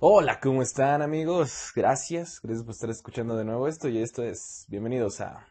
[0.00, 1.72] Hola, ¿cómo están amigos?
[1.74, 5.48] Gracias, gracias por estar escuchando de nuevo esto y esto es bienvenidos a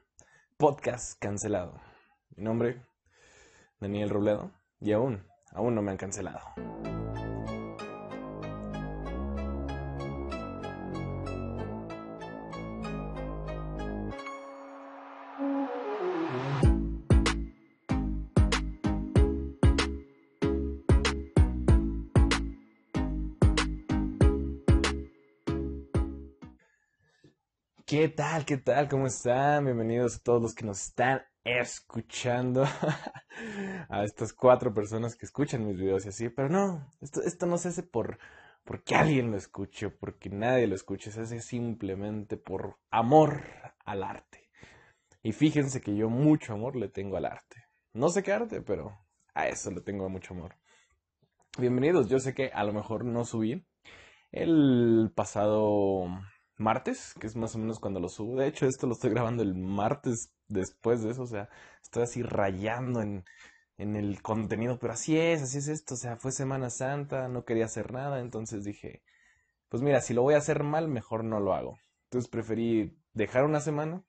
[0.55, 1.81] Podcast Cancelado.
[2.38, 2.81] Mi nombre,
[3.81, 5.21] Daniel Robledo, y aún,
[5.52, 6.39] aún no me han cancelado.
[28.00, 28.46] ¿Qué tal?
[28.46, 28.88] ¿Qué tal?
[28.88, 29.66] ¿Cómo están?
[29.66, 32.64] Bienvenidos a todos los que nos están escuchando.
[33.90, 36.30] a estas cuatro personas que escuchan mis videos y así.
[36.30, 38.20] Pero no, esto, esto no se hace por
[38.64, 41.10] porque alguien lo escuche porque nadie lo escuche.
[41.10, 43.41] Se hace simplemente por amor
[43.84, 44.48] al arte.
[45.24, 47.64] Y fíjense que yo mucho amor le tengo al arte.
[47.94, 48.96] No sé qué arte, pero
[49.34, 50.55] a eso le tengo mucho amor.
[51.58, 52.10] Bienvenidos.
[52.10, 53.66] Yo sé que a lo mejor no subí
[54.32, 56.05] el pasado
[56.58, 58.38] martes, que es más o menos cuando lo subo.
[58.38, 61.49] De hecho, esto lo estoy grabando el martes después de eso, o sea,
[61.84, 63.26] estoy así rayando en,
[63.77, 67.45] en el contenido, pero así es, así es esto, o sea, fue Semana Santa, no
[67.45, 69.03] quería hacer nada, entonces dije,
[69.69, 71.80] pues mira, si lo voy a hacer mal, mejor no lo hago.
[72.05, 74.03] Entonces preferí dejar una semana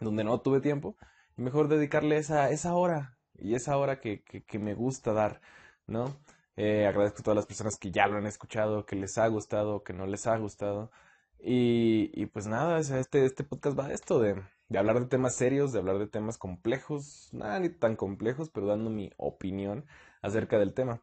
[0.00, 0.96] donde no tuve tiempo
[1.36, 5.40] y mejor dedicarle esa, esa hora y esa hora que, que, que me gusta dar,
[5.86, 6.16] ¿no?
[6.56, 9.82] Eh, agradezco a todas las personas que ya lo han escuchado, que les ha gustado,
[9.82, 10.90] que no les ha gustado.
[11.38, 15.72] Y, pues nada, este, este podcast va de esto, de, de hablar de temas serios,
[15.72, 19.86] de hablar de temas complejos, nada ni tan complejos, pero dando mi opinión
[20.22, 21.02] acerca del tema.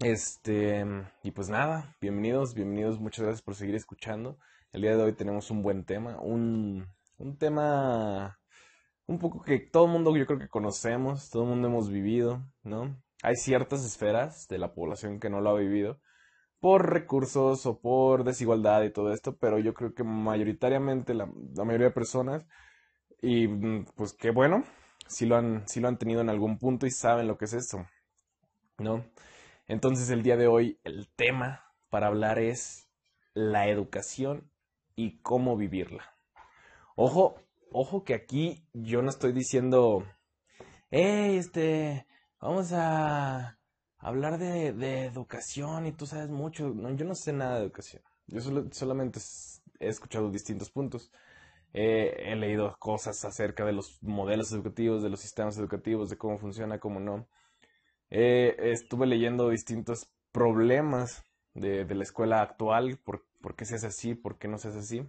[0.00, 0.84] Este,
[1.22, 4.38] y pues nada, bienvenidos, bienvenidos, muchas gracias por seguir escuchando.
[4.72, 8.38] El día de hoy tenemos un buen tema, un, un tema
[9.06, 12.42] un poco que todo el mundo yo creo que conocemos, todo el mundo hemos vivido,
[12.62, 13.00] ¿no?
[13.22, 16.00] Hay ciertas esferas de la población que no lo ha vivido,
[16.64, 21.88] por recursos o por desigualdad y todo esto, pero yo creo que mayoritariamente la, mayoría
[21.88, 22.46] de personas,
[23.20, 24.64] y mm, pues qué bueno,
[25.06, 27.52] si lo, han, si lo han tenido en algún punto y saben lo que es
[27.52, 27.86] eso,
[28.78, 29.04] ¿no?
[29.66, 32.88] Entonces el día de hoy el tema para hablar es
[33.34, 34.50] la educación
[34.96, 36.16] y cómo vivirla.
[36.96, 37.34] Ojo,
[37.72, 40.06] ojo que aquí yo no estoy diciendo,
[40.90, 42.06] hey, este,
[42.40, 43.58] vamos a
[44.04, 46.68] hablar de, educación y tú sabes mucho.
[46.68, 48.02] No, yo no sé nada de educación.
[48.26, 49.18] Yo solamente
[49.80, 51.10] he escuchado distintos puntos.
[51.72, 56.78] he leído cosas acerca de los modelos educativos, de los sistemas educativos, de cómo funciona,
[56.78, 57.26] cómo no.
[58.10, 64.38] estuve leyendo distintos problemas de, la escuela actual, por, por, qué se hace así, por
[64.38, 65.08] qué no se hace así.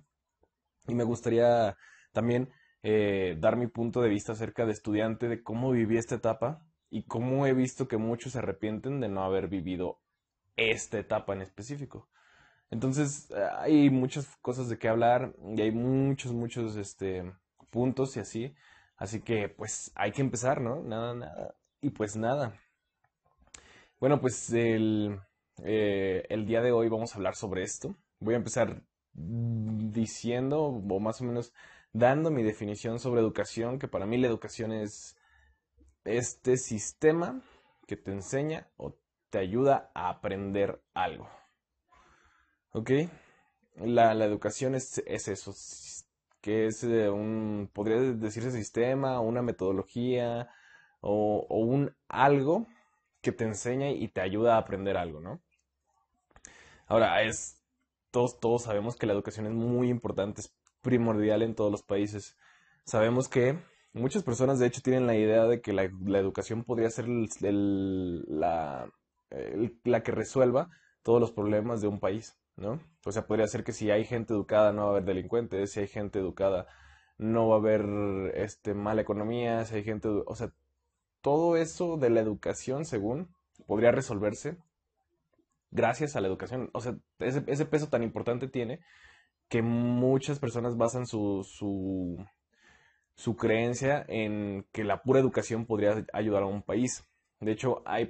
[0.88, 1.78] Y me gustaría
[2.14, 2.50] también
[2.84, 7.04] eh, dar mi punto de vista acerca de estudiante, de cómo viví esta etapa y
[7.04, 10.00] cómo he visto que muchos se arrepienten de no haber vivido
[10.56, 12.08] esta etapa en específico.
[12.72, 17.34] Entonces, hay muchas cosas de qué hablar y hay muchos, muchos este,
[17.70, 18.56] puntos y así.
[18.96, 20.84] Así que, pues, hay que empezar, ¿no?
[20.84, 21.56] Nada, nada.
[21.82, 22.58] Y pues nada.
[24.00, 25.20] Bueno, pues el,
[25.66, 27.98] eh, el día de hoy vamos a hablar sobre esto.
[28.22, 31.52] Voy a empezar diciendo, o más o menos
[31.92, 35.15] dando mi definición sobre educación, que para mí la educación es
[36.06, 37.42] este sistema
[37.88, 38.96] que te enseña o
[39.30, 41.28] te ayuda a aprender algo.
[42.72, 42.92] ¿Ok?
[43.76, 45.54] La, educación es, eso,
[46.42, 50.50] que es eh, un, podría decirse sistema, una metodología
[51.02, 52.68] o, un algo
[53.22, 55.42] que te enseña y te ayuda a aprender algo, ¿no?
[56.88, 57.62] Ahora, es,
[58.12, 62.38] todos, todos sabemos que la educación es muy importante, es primordial en todos los países.
[62.86, 63.60] Sabemos que
[63.96, 68.90] Muchas personas, de hecho, tienen la idea de que la, educación podría ser la,
[69.30, 70.70] la que resuelva
[71.02, 72.82] todos los problemas de un país, ¿no?
[73.06, 75.80] O sea, podría ser que si hay gente educada no va a haber delincuentes, si
[75.80, 76.68] hay gente educada
[77.18, 77.86] no va a haber
[78.36, 80.10] este, mala economía, si hay gente...
[80.10, 80.52] O sea,
[81.22, 83.34] todo eso de la educación, según,
[83.66, 84.58] podría resolverse
[85.72, 86.70] gracias a la educación.
[86.74, 88.82] O sea, ese, ese peso tan importante tiene
[89.48, 92.18] que muchas personas basan su, su
[93.16, 97.04] su creencia en que la pura educación podría ayudar a un país.
[97.40, 98.10] De hecho, hay,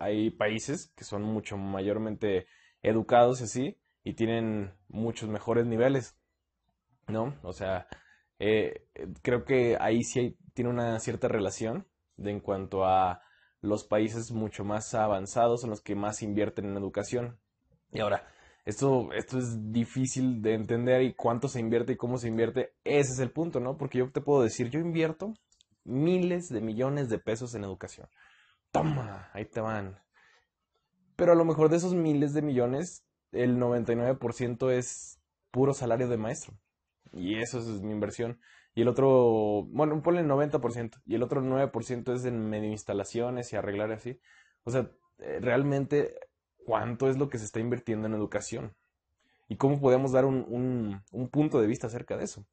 [0.00, 2.46] hay países que son mucho mayormente
[2.82, 6.16] educados así y tienen muchos mejores niveles,
[7.08, 7.34] ¿no?
[7.42, 7.88] O sea,
[8.38, 8.86] eh,
[9.22, 11.86] creo que ahí sí tiene una cierta relación
[12.16, 13.22] de en cuanto a
[13.60, 17.40] los países mucho más avanzados en los que más invierten en educación.
[17.92, 18.28] Y ahora,
[18.64, 22.72] esto, esto es difícil de entender y cuánto se invierte y cómo se invierte.
[22.84, 23.76] Ese es el punto, ¿no?
[23.76, 25.34] Porque yo te puedo decir, yo invierto
[25.84, 28.08] miles de millones de pesos en educación.
[28.72, 30.00] Toma, ahí te van.
[31.16, 35.20] Pero a lo mejor de esos miles de millones, el 99% es
[35.50, 36.54] puro salario de maestro.
[37.12, 38.40] Y eso es mi inversión.
[38.74, 41.02] Y el otro, bueno, ponle el 90%.
[41.06, 44.18] Y el otro 9% es en medio instalaciones y arreglar así.
[44.64, 46.18] O sea, eh, realmente,
[46.64, 48.74] ¿cuánto es lo que se está invirtiendo en educación?
[49.48, 52.46] ¿Y cómo podemos dar un, un punto de vista acerca de eso?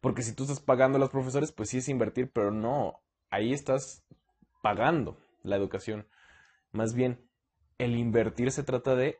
[0.00, 3.00] Porque si tú estás pagando a los profesores, pues sí es invertir, pero no,
[3.30, 4.04] ahí estás
[4.62, 6.06] pagando la educación.
[6.72, 7.20] Más bien,
[7.78, 9.18] el invertir se trata de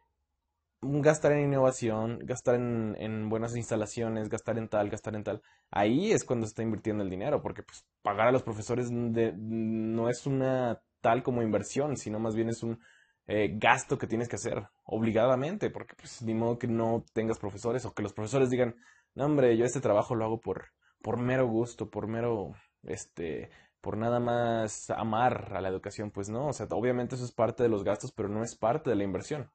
[0.83, 5.43] gastar en innovación, gastar en, buenas instalaciones, gastar en tal, gastar en tal.
[5.71, 10.09] Ahí es cuando se está invirtiendo el dinero, porque pues pagar a los profesores no
[10.09, 12.81] es una tal como inversión, sino más bien es un
[13.27, 17.85] eh, gasto que tienes que hacer obligadamente, porque pues ni modo que no tengas profesores
[17.85, 18.77] o que los profesores digan,
[19.15, 20.67] no hombre, yo este trabajo lo hago por,
[21.03, 23.51] por mero gusto, por mero, este,
[23.81, 27.63] por nada más amar a la educación, pues no, o sea, obviamente eso es parte
[27.63, 29.51] de los gastos, pero no es parte de la inversión.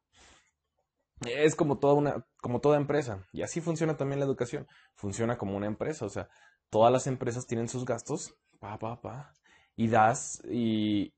[1.21, 5.55] Es como toda una, como toda empresa, y así funciona también la educación, funciona como
[5.55, 6.29] una empresa, o sea,
[6.69, 9.33] todas las empresas tienen sus gastos, pa, pa, pa,
[9.75, 11.13] y das, y,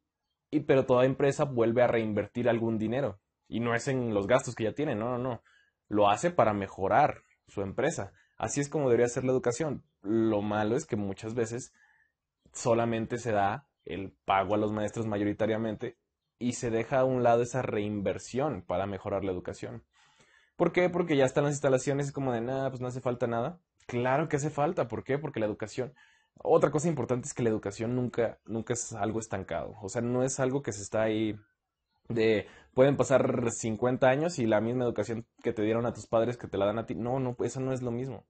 [0.54, 4.56] y pero toda empresa vuelve a reinvertir algún dinero, y no es en los gastos
[4.56, 5.44] que ya tiene, no, no, no,
[5.88, 8.14] lo hace para mejorar su empresa.
[8.38, 9.84] Así es como debería ser la educación.
[10.02, 11.74] Lo malo es que muchas veces
[12.52, 15.98] solamente se da el pago a los maestros mayoritariamente
[16.40, 19.84] y se deja a un lado esa reinversión para mejorar la educación.
[20.56, 20.90] ¿Por qué?
[20.90, 23.60] Porque ya están las instalaciones como de nada, pues no hace falta nada.
[23.88, 25.18] Claro que hace falta, ¿por qué?
[25.18, 25.94] Porque la educación,
[26.42, 30.24] otra cosa importante es que la educación nunca, nunca es algo estancado, o sea, no
[30.24, 31.36] es algo que se está ahí
[32.10, 36.38] de, pueden pasar 50 años y la misma educación que te dieron a tus padres
[36.38, 38.26] que te la dan a ti, no, no, eso no es lo mismo,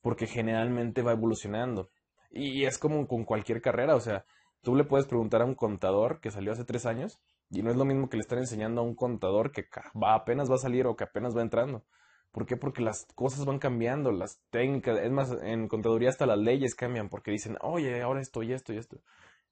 [0.00, 1.90] porque generalmente va evolucionando.
[2.30, 4.24] Y es como con cualquier carrera, o sea,
[4.62, 7.20] tú le puedes preguntar a un contador que salió hace tres años
[7.50, 9.66] y no es lo mismo que le están enseñando a un contador que
[10.00, 11.84] va, apenas va a salir o que apenas va entrando.
[12.32, 12.56] ¿Por qué?
[12.56, 17.10] Porque las cosas van cambiando, las técnicas, es más, en contaduría hasta las leyes cambian
[17.10, 19.02] porque dicen, oye, ahora esto y esto y esto.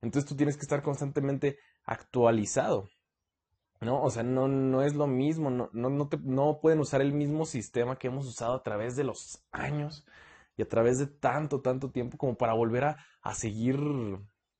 [0.00, 2.88] Entonces tú tienes que estar constantemente actualizado.
[3.80, 4.02] ¿No?
[4.02, 7.46] O sea, no, no es lo mismo, no, no, no, no pueden usar el mismo
[7.46, 10.06] sistema que hemos usado a través de los años
[10.58, 13.78] y a través de tanto, tanto tiempo como para volver a, a seguir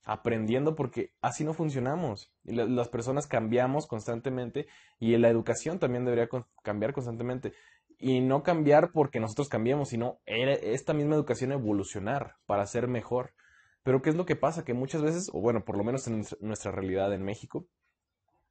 [0.04, 2.32] aprendiendo porque así no funcionamos.
[2.44, 4.66] Y las personas cambiamos constantemente
[4.98, 6.28] y la educación también debería
[6.62, 7.52] cambiar constantemente.
[8.00, 13.34] Y no cambiar porque nosotros cambiemos, sino esta misma educación evolucionar para ser mejor.
[13.82, 14.64] Pero ¿qué es lo que pasa?
[14.64, 17.66] Que muchas veces, o bueno, por lo menos en nuestra realidad en México,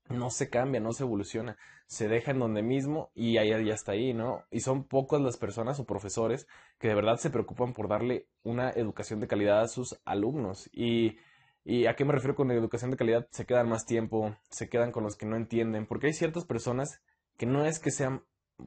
[0.10, 3.94] no se cambia, no se evoluciona, se deja en donde mismo y ahí ya está
[3.94, 4.44] ahí, ¿no?
[4.50, 6.48] Y son pocas las personas o profesores
[6.80, 10.69] que de verdad se preocupan por darle una educación de calidad a sus alumnos.
[10.74, 11.18] Y,
[11.63, 13.28] y a qué me refiero con educación de calidad?
[13.31, 17.02] Se quedan más tiempo, se quedan con los que no entienden, porque hay ciertas personas
[17.38, 18.24] que no es que sean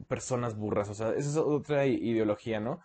[0.07, 2.81] personas burras, o sea, esa es otra ideología, ¿no?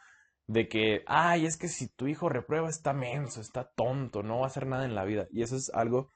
[0.47, 4.45] De que, ay, es que si tu hijo reprueba está menso, está tonto, no va
[4.45, 5.27] a hacer nada en la vida.
[5.31, 6.13] Y eso es algo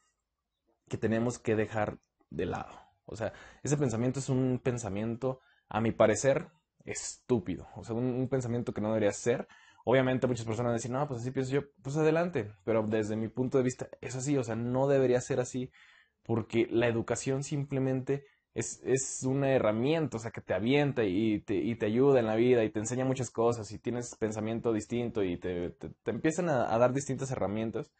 [0.89, 1.99] que tenemos que dejar
[2.31, 2.73] de lado.
[3.05, 6.49] O sea, ese pensamiento es un pensamiento, a mi parecer,
[6.85, 7.69] estúpido.
[7.77, 9.49] O sea, un, pensamiento que no debería ser.
[9.85, 12.53] Obviamente muchas personas dicen, no, pues así pienso yo, pues adelante.
[12.65, 15.71] Pero desde mi punto de vista es así, o sea, no debería ser así
[16.23, 21.55] porque la educación simplemente es, es una herramienta, o sea, que te avienta y te,
[21.55, 25.23] y te ayuda en la vida y te enseña muchas cosas y tienes pensamiento distinto
[25.23, 27.93] y te, te, empiezan a, dar distintas herramientas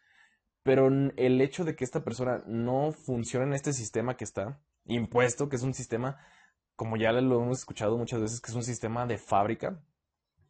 [0.63, 5.49] pero el hecho de que esta persona no funcione en este sistema que está impuesto,
[5.49, 6.17] que es un sistema,
[6.77, 9.83] como ya lo hemos escuchado muchas veces, que es un sistema de fábrica,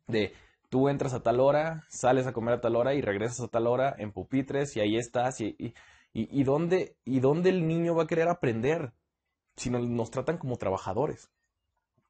[0.07, 0.33] de
[0.69, 3.65] tú entras a tal hora, sales a comer a tal hora y regresas a tal
[3.65, 5.74] hora en pupitres y ahí estás y, y,
[6.13, 8.93] y, dónde, y dónde el niño va a querer aprender
[9.55, 11.29] si nos, tratan como trabajadores.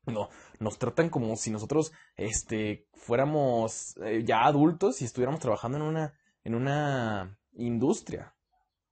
[0.05, 5.83] No, nos tratan como si nosotros este, fuéramos eh, ya adultos y estuviéramos trabajando en
[5.83, 8.35] una, en una industria.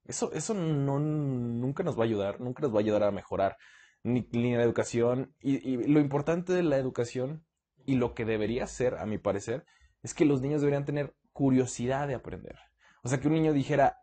[0.05, 3.57] Eso, eso no, nunca nos va a ayudar, nunca nos va a ayudar a mejorar
[4.03, 5.33] ni, la educación.
[5.39, 7.45] Y, lo importante de la educación
[7.85, 9.65] y lo que debería ser, a mi parecer,
[10.03, 12.57] es que los niños deberían tener curiosidad de aprender.
[13.03, 13.97] O sea, que un niño dijera,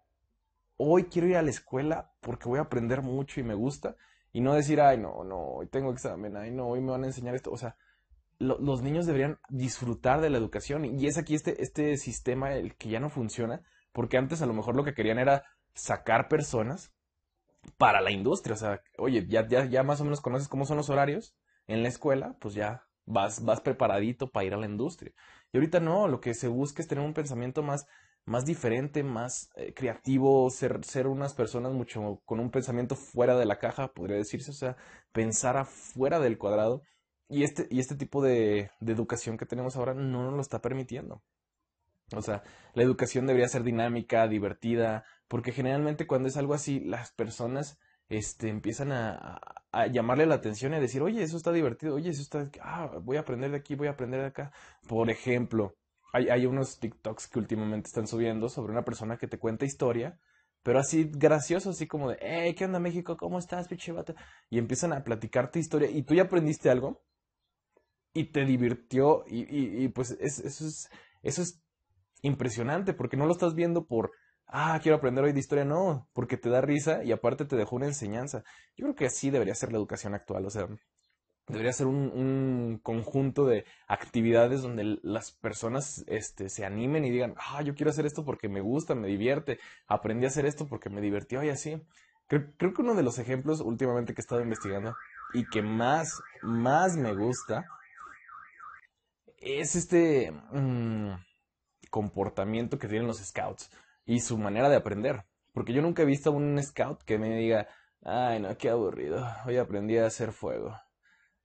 [0.77, 3.97] hoy quiero ir a la escuela porque voy a aprender mucho y me gusta.
[4.39, 7.09] Y no decir, ay, no, no, hoy tengo examen, ay, no, hoy me van a
[7.09, 7.51] enseñar esto.
[7.51, 7.75] O sea,
[8.39, 10.85] los niños deberían disfrutar de la educación.
[10.85, 14.53] Y es aquí este, este sistema el que ya no funciona, porque antes a lo
[14.53, 15.43] mejor lo que querían era
[15.75, 16.95] sacar personas
[17.79, 18.55] para la industria.
[18.55, 21.35] O sea, oye, ya, ya, ya más o menos conoces cómo son los horarios
[21.67, 25.13] en la escuela, pues ya vas, vas preparadito para ir a la industria.
[25.53, 27.89] Y ahorita no, lo que se busca es tener un pensamiento más,
[28.29, 33.47] más diferente, más eh, creativo, ser, ser unas personas mucho con un pensamiento fuera de
[33.47, 34.77] la caja, podría decirse, o sea,
[35.13, 36.83] pensar afuera del cuadrado
[37.29, 41.23] y, este, y este tipo de, educación que tenemos ahora no nos lo está permitiendo.
[42.15, 42.43] O sea,
[42.75, 47.79] la educación debería ser dinámica, divertida, porque generalmente cuando es algo así, las personas
[48.11, 49.41] este, empiezan a,
[49.73, 52.99] a, llamarle la atención y a decir, oye, eso está divertido, oye, eso está, ah,
[53.03, 54.53] voy a aprender de aquí, voy a aprender de acá.
[54.87, 55.78] Por ejemplo,
[56.13, 60.19] hay, hay unos TikToks que últimamente están subiendo sobre una persona que te cuenta historia,
[60.63, 63.17] pero así gracioso, así como de, hey, ¿qué onda México?
[63.17, 63.93] ¿Cómo estás, pinche
[64.51, 67.03] Y empiezan a platicarte historia y tú ya aprendiste algo
[68.13, 70.89] y te divirtió y, pues eso, es,
[71.23, 71.63] eso es
[72.23, 74.11] impresionante porque no lo estás viendo por,
[74.47, 77.77] ah, quiero aprender hoy de historia, no, porque te da risa y aparte te dejó
[77.77, 78.43] una enseñanza.
[78.77, 80.69] Yo creo que así debería ser la educación actual, o sea,
[81.49, 87.35] debería ser un, un conjunto de actividades donde las personas este, se animen y digan,
[87.39, 90.91] ah, yo quiero hacer esto porque me gusta, me divierte, aprendí a hacer esto porque
[90.91, 91.83] me divirtió y así.
[92.27, 94.95] Creo, creo que uno de los ejemplos últimamente que he estado investigando
[95.33, 97.67] y que más, más me gusta
[99.39, 101.13] es este mm,
[101.91, 103.71] comportamiento que tienen los scouts
[104.05, 105.25] y su manera de aprender.
[105.53, 107.69] Porque yo nunca he visto a un scout que me diga,
[108.03, 110.77] ay, no, qué aburrido, hoy aprendí a hacer fuego.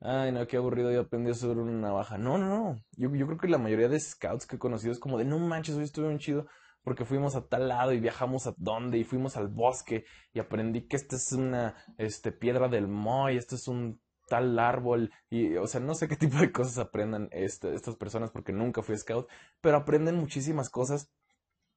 [0.05, 2.17] Ay, no, qué aburrido, hoy aprendí a subir una navaja.
[2.17, 2.75] No, no, no.
[2.97, 5.39] Yo, yo creo que la mayoría de scouts que he conocido es como de, no
[5.39, 6.45] manches, hoy estuve un chido
[6.83, 10.87] porque fuimos a tal lado y viajamos a dónde y fuimos al bosque y aprendí
[10.87, 15.67] que esta es una este, piedra del Moy, esto es un tal árbol y o
[15.67, 19.29] sea no sé qué tipo de cosas aprendan este, estas personas porque nunca fui scout
[19.61, 21.09] pero aprenden muchísimas cosas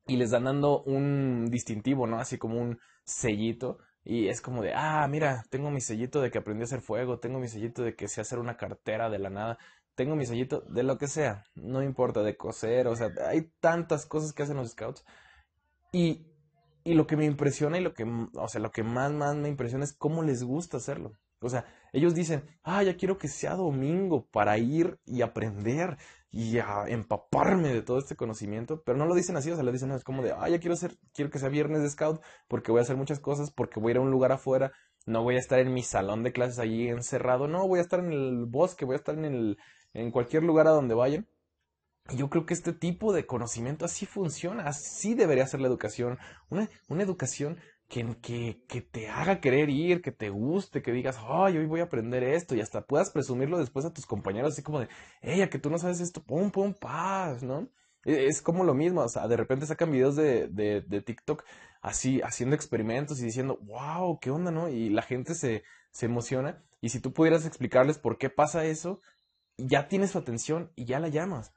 [0.06, 4.72] y les dan dando un distintivo no así como un sellito y es como de
[4.74, 7.96] ah mira tengo mi sellito de que aprendí a hacer fuego tengo mi sellito de
[7.96, 9.58] que sé hacer una cartera de la nada
[9.96, 14.06] tengo mi sellito de lo que sea no importa de coser o sea hay tantas
[14.06, 15.04] cosas que hacen los scouts
[15.92, 16.26] y
[16.86, 19.48] y lo que me impresiona y lo que o sea lo que más más me
[19.48, 21.12] impresiona es cómo les gusta hacerlo.
[21.40, 25.98] O sea, ellos dicen, ah, ya quiero que sea domingo para ir y aprender
[26.36, 29.72] y a empaparme de todo este conocimiento, pero no lo dicen así, o sea, lo
[29.72, 32.70] dicen es como de, ah, ya quiero hacer, quiero que sea viernes de scout porque
[32.70, 34.70] voy a hacer muchas cosas, porque voy a ir a un lugar afuera,
[35.06, 38.00] no voy a estar en mi salón de clases allí encerrado, no, voy a estar
[38.00, 39.56] en el bosque, voy a estar en el,
[39.94, 41.26] en cualquier lugar a donde vayan.
[42.14, 46.18] Yo creo que este tipo de conocimiento así funciona, así debería ser la educación,
[46.50, 51.18] una, una educación que, que, que, te haga querer ir, que te guste, que digas,
[51.20, 54.62] ay, hoy voy a aprender esto y hasta puedas presumirlo después a tus compañeros, así
[54.62, 54.88] como de,
[55.22, 57.68] ella, que tú no sabes esto, pum, pum, paz, ¿no?
[58.04, 61.44] E, es como lo mismo, o sea, de repente sacan videos de, de, de TikTok
[61.80, 64.68] así, haciendo experimentos y diciendo, wow, qué onda, ¿no?
[64.68, 69.00] Y la gente se, se emociona y si tú pudieras explicarles por qué pasa eso,
[69.58, 71.52] ya tienes su atención y ya la llamas.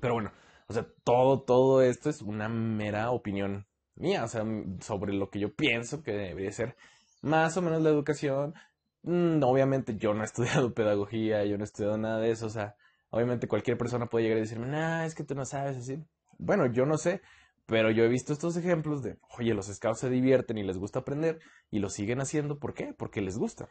[0.00, 0.32] Pero bueno,
[0.68, 3.66] o sea, todo, todo esto es una mera opinión
[4.00, 4.44] mía, o sea,
[4.80, 6.76] sobre lo que yo pienso que debería ser
[7.22, 8.54] más o menos la educación.
[9.02, 12.50] Mm, obviamente yo no he estudiado pedagogía, yo no he estudiado nada de eso, o
[12.50, 12.76] sea,
[13.10, 16.02] obviamente cualquier persona puede llegar y decirme, no, es que tú no sabes así.
[16.38, 17.20] Bueno, yo no sé,
[17.66, 21.00] pero yo he visto estos ejemplos de, oye, los scouts se divierten y les gusta
[21.00, 21.38] aprender
[21.70, 22.94] y lo siguen haciendo, ¿por qué?
[22.96, 23.68] Porque les gusta.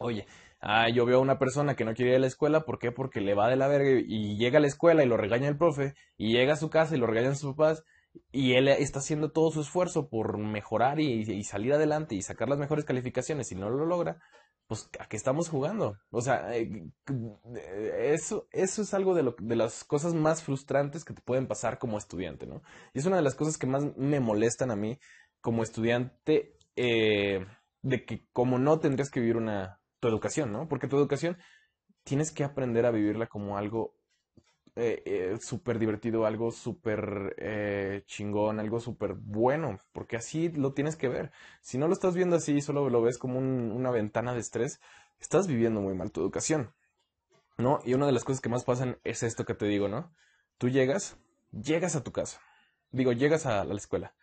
[0.00, 0.26] Oye,
[0.60, 2.90] ah, yo veo a una persona que no quiere ir a la escuela, ¿por qué?
[2.90, 5.56] Porque le va de la verga y llega a la escuela y lo regaña el
[5.56, 7.84] profe, y llega a su casa y lo regañan sus papás,
[8.30, 12.58] y él está haciendo todo su esfuerzo por mejorar y, salir adelante y sacar las
[12.58, 14.18] mejores calificaciones y no lo logra,
[14.66, 15.96] pues ¿a qué estamos jugando?
[16.10, 16.90] O sea, eh,
[17.98, 21.78] eso, eso es algo de, lo, de las cosas más frustrantes que te pueden pasar
[21.78, 22.62] como estudiante, ¿no?
[22.92, 24.98] Y es una de las cosas que más me molestan a mí
[25.40, 27.46] como estudiante, eh,
[27.82, 30.68] de que como no tendrías que vivir una, tu educación, ¿no?
[30.68, 31.36] Porque tu educación
[32.04, 33.94] tienes que aprender a vivirla como algo
[34.76, 40.96] eh, eh, súper divertido, algo súper eh, chingón, algo súper bueno, porque así lo tienes
[40.96, 41.30] que ver.
[41.60, 44.80] Si no lo estás viendo así, solo lo ves como una ventana de estrés,
[45.20, 46.74] estás viviendo muy mal tu educación,
[47.56, 47.80] ¿no?
[47.84, 50.12] Y una de las cosas que más pasan es esto que te digo, ¿no?
[50.58, 51.16] Tú llegas,
[51.52, 52.40] llegas a tu casa,
[52.90, 54.14] digo, llegas a la escuela.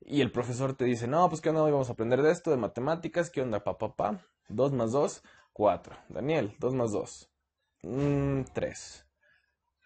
[0.00, 2.50] Y el profesor te dice, no, pues qué onda, hoy vamos a aprender de esto,
[2.50, 5.22] de matemáticas, qué onda, pa, pa, pa, 2 más 2,
[5.54, 5.96] 4.
[6.10, 7.30] Daniel, 2 más 2,
[8.52, 9.03] 3.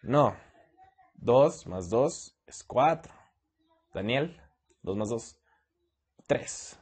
[0.02, 0.36] No.
[1.14, 3.12] 2 más 2 es 4.
[3.92, 4.40] Daniel,
[4.82, 5.40] 2 más 2,
[6.26, 6.80] 3.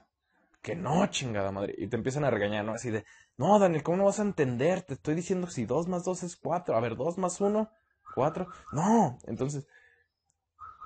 [0.62, 1.74] Que no, chingada madre.
[1.78, 2.72] Y te empiezan a regañar, ¿no?
[2.72, 3.04] Así de,
[3.36, 4.82] no, Daniel, ¿cómo no vas a entender?
[4.82, 6.76] Te estoy diciendo si 2 más 2 es 4.
[6.76, 7.70] A ver, 2 más 1,
[8.14, 8.46] 4.
[8.72, 9.18] No.
[9.26, 9.66] Entonces,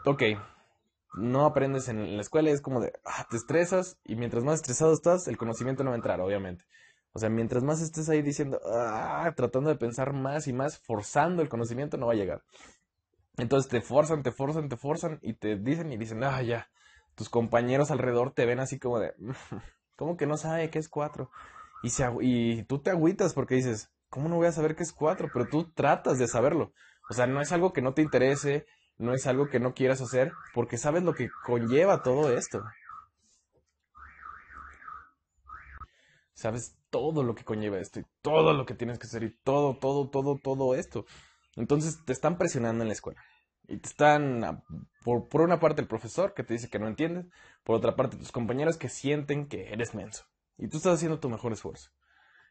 [0.04, 0.22] ok.
[1.14, 4.92] No aprendes en la escuela, es como de, ah, te estresas y mientras más estresado
[4.92, 6.64] estás, el conocimiento no va a entrar, obviamente.
[7.12, 11.42] O sea, mientras más estés ahí diciendo, ah, tratando de pensar más y más, forzando
[11.42, 12.42] el conocimiento, no va a llegar.
[13.36, 16.68] Entonces te forzan, te forzan, te forzan y te dicen y dicen, ah, ya.
[17.16, 19.14] Tus compañeros alrededor te ven así como de,
[19.96, 21.30] ¿cómo que no sabe qué es cuatro?
[21.82, 24.92] Y, se, y tú te agüitas porque dices, ¿cómo no voy a saber qué es
[24.92, 25.30] 4?
[25.32, 26.72] Pero tú tratas de saberlo.
[27.08, 28.66] O sea, no es algo que no te interese,
[28.98, 32.62] no es algo que no quieras hacer, porque sabes lo que conlleva todo esto.
[36.34, 39.76] Sabes todo lo que conlleva esto y todo lo que tienes que hacer y todo,
[39.78, 41.06] todo, todo, todo esto.
[41.56, 43.20] Entonces te están presionando en la escuela.
[43.68, 44.64] Y te están,
[45.04, 47.26] por, por, una parte el profesor que te dice que no entiendes,
[47.62, 50.24] por otra parte tus compañeros que sienten que eres menso.
[50.58, 51.90] Y tú estás haciendo tu mejor esfuerzo.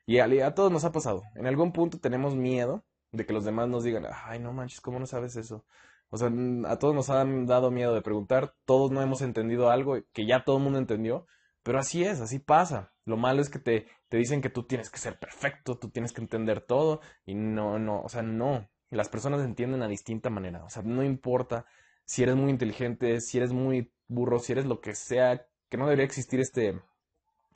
[0.05, 1.21] Y a, a todos nos ha pasado.
[1.35, 4.99] En algún punto tenemos miedo de que los demás nos digan, ay, no manches, ¿cómo
[4.99, 5.65] no sabes eso?
[6.09, 6.31] O sea,
[6.65, 10.43] a todos nos han dado miedo de preguntar, todos no hemos entendido algo que ya
[10.43, 11.27] todo el mundo entendió,
[11.63, 12.93] pero así es, así pasa.
[13.05, 16.13] Lo malo es que te, te dicen que tú tienes que ser perfecto, tú tienes
[16.13, 18.69] que entender todo, y no, no, o sea, no.
[18.89, 20.63] Las personas entienden a distinta manera.
[20.63, 21.65] O sea, no importa
[22.05, 25.85] si eres muy inteligente, si eres muy burro, si eres lo que sea, que no
[25.85, 26.81] debería existir este,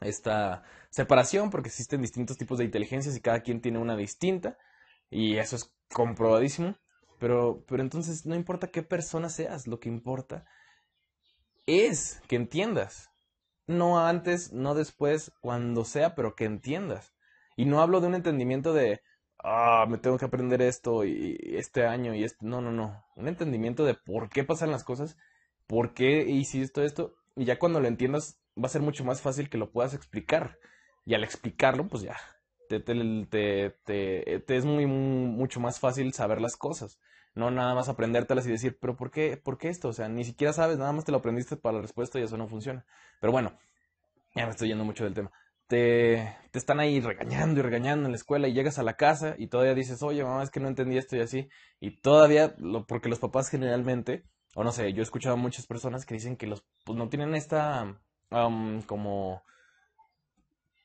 [0.01, 4.57] esta separación, porque existen distintos tipos de inteligencias y cada quien tiene una distinta,
[5.09, 6.75] y eso es comprobadísimo.
[7.19, 10.45] Pero, pero entonces no importa qué persona seas, lo que importa
[11.65, 13.12] es que entiendas.
[13.67, 17.13] No antes, no después, cuando sea, pero que entiendas.
[17.55, 19.01] Y no hablo de un entendimiento de,
[19.43, 22.45] ah, me tengo que aprender esto y este año y este.
[22.45, 23.03] No, no, no.
[23.15, 25.17] Un entendimiento de por qué pasan las cosas,
[25.67, 27.15] por qué hiciste esto.
[27.35, 30.57] Y ya cuando lo entiendas, va a ser mucho más fácil que lo puedas explicar.
[31.05, 32.17] Y al explicarlo, pues ya,
[32.69, 32.93] te, te,
[33.85, 36.99] te, te es muy, mucho más fácil saber las cosas.
[37.35, 39.89] No nada más aprendértelas y decir, pero ¿por qué, ¿por qué esto?
[39.89, 42.37] O sea, ni siquiera sabes, nada más te lo aprendiste para la respuesta y eso
[42.37, 42.85] no funciona.
[43.19, 43.57] Pero bueno,
[44.35, 45.31] ya me estoy yendo mucho del tema.
[45.67, 49.35] Te, te están ahí regañando y regañando en la escuela y llegas a la casa
[49.37, 51.49] y todavía dices, oye, mamá, es que no entendí esto y así.
[51.79, 54.23] Y todavía, lo, porque los papás generalmente,
[54.53, 57.09] o no sé, yo he escuchado a muchas personas que dicen que los, pues no
[57.09, 57.99] tienen esta,
[58.85, 59.41] como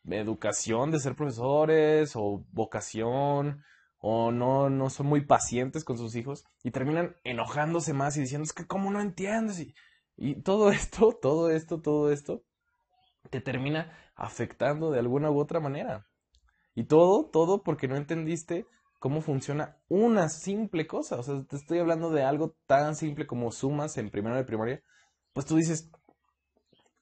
[0.08, 3.62] educación de ser profesores o vocación
[3.98, 8.44] o no, no son muy pacientes con sus hijos y terminan enojándose más y diciendo
[8.44, 9.74] es que cómo no entiendes y,
[10.16, 12.44] y todo esto, todo esto, todo esto
[13.30, 16.06] te termina afectando de alguna u otra manera.
[16.74, 18.66] Y todo, todo porque no entendiste
[18.98, 21.16] cómo funciona una simple cosa.
[21.16, 24.82] O sea, te estoy hablando de algo tan simple como sumas en primero de primaria.
[25.32, 25.90] Pues tú dices,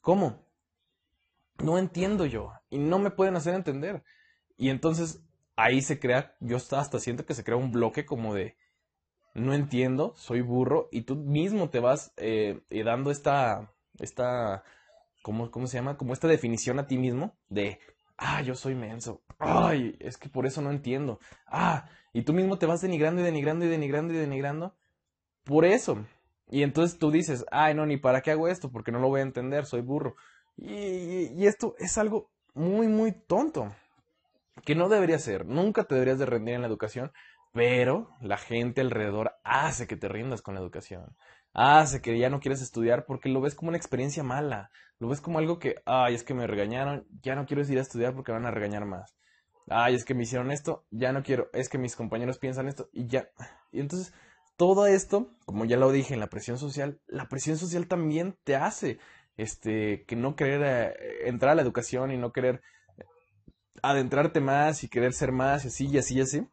[0.00, 0.46] ¿cómo?
[1.62, 2.52] No entiendo yo.
[2.70, 4.02] Y no me pueden hacer entender.
[4.56, 5.22] Y entonces
[5.56, 8.56] ahí se crea, yo hasta siento que se crea un bloque como de,
[9.34, 14.62] no entiendo, soy burro, y tú mismo te vas eh, eh, dando esta, esta,
[15.22, 15.96] ¿cómo, ¿cómo se llama?
[15.96, 17.80] Como esta definición a ti mismo de,
[18.18, 22.58] ah, yo soy menso, ay, es que por eso no entiendo, ah, y tú mismo
[22.58, 24.76] te vas denigrando y denigrando y denigrando y denigrando
[25.44, 26.04] por eso.
[26.48, 29.20] Y entonces tú dices, ay, no, ni para qué hago esto, porque no lo voy
[29.20, 30.14] a entender, soy burro.
[30.56, 33.74] Y, y esto es algo muy, muy tonto
[34.64, 37.12] que no debería ser, nunca te deberías de rendir en la educación,
[37.52, 41.16] pero la gente alrededor hace que te rindas con la educación,
[41.52, 45.20] hace que ya no quieres estudiar porque lo ves como una experiencia mala, lo ves
[45.20, 48.32] como algo que, ay, es que me regañaron, ya no quiero ir a estudiar porque
[48.32, 49.16] van a regañar más.
[49.68, 52.88] Ay, es que me hicieron esto, ya no quiero, es que mis compañeros piensan esto
[52.92, 53.28] y ya.
[53.72, 54.14] Y entonces,
[54.56, 58.56] todo esto, como ya lo dije en la presión social, la presión social también te
[58.56, 58.98] hace
[59.36, 62.62] este que no querer eh, entrar a la educación y no querer
[63.82, 66.48] adentrarte más y querer ser más y así y así y así.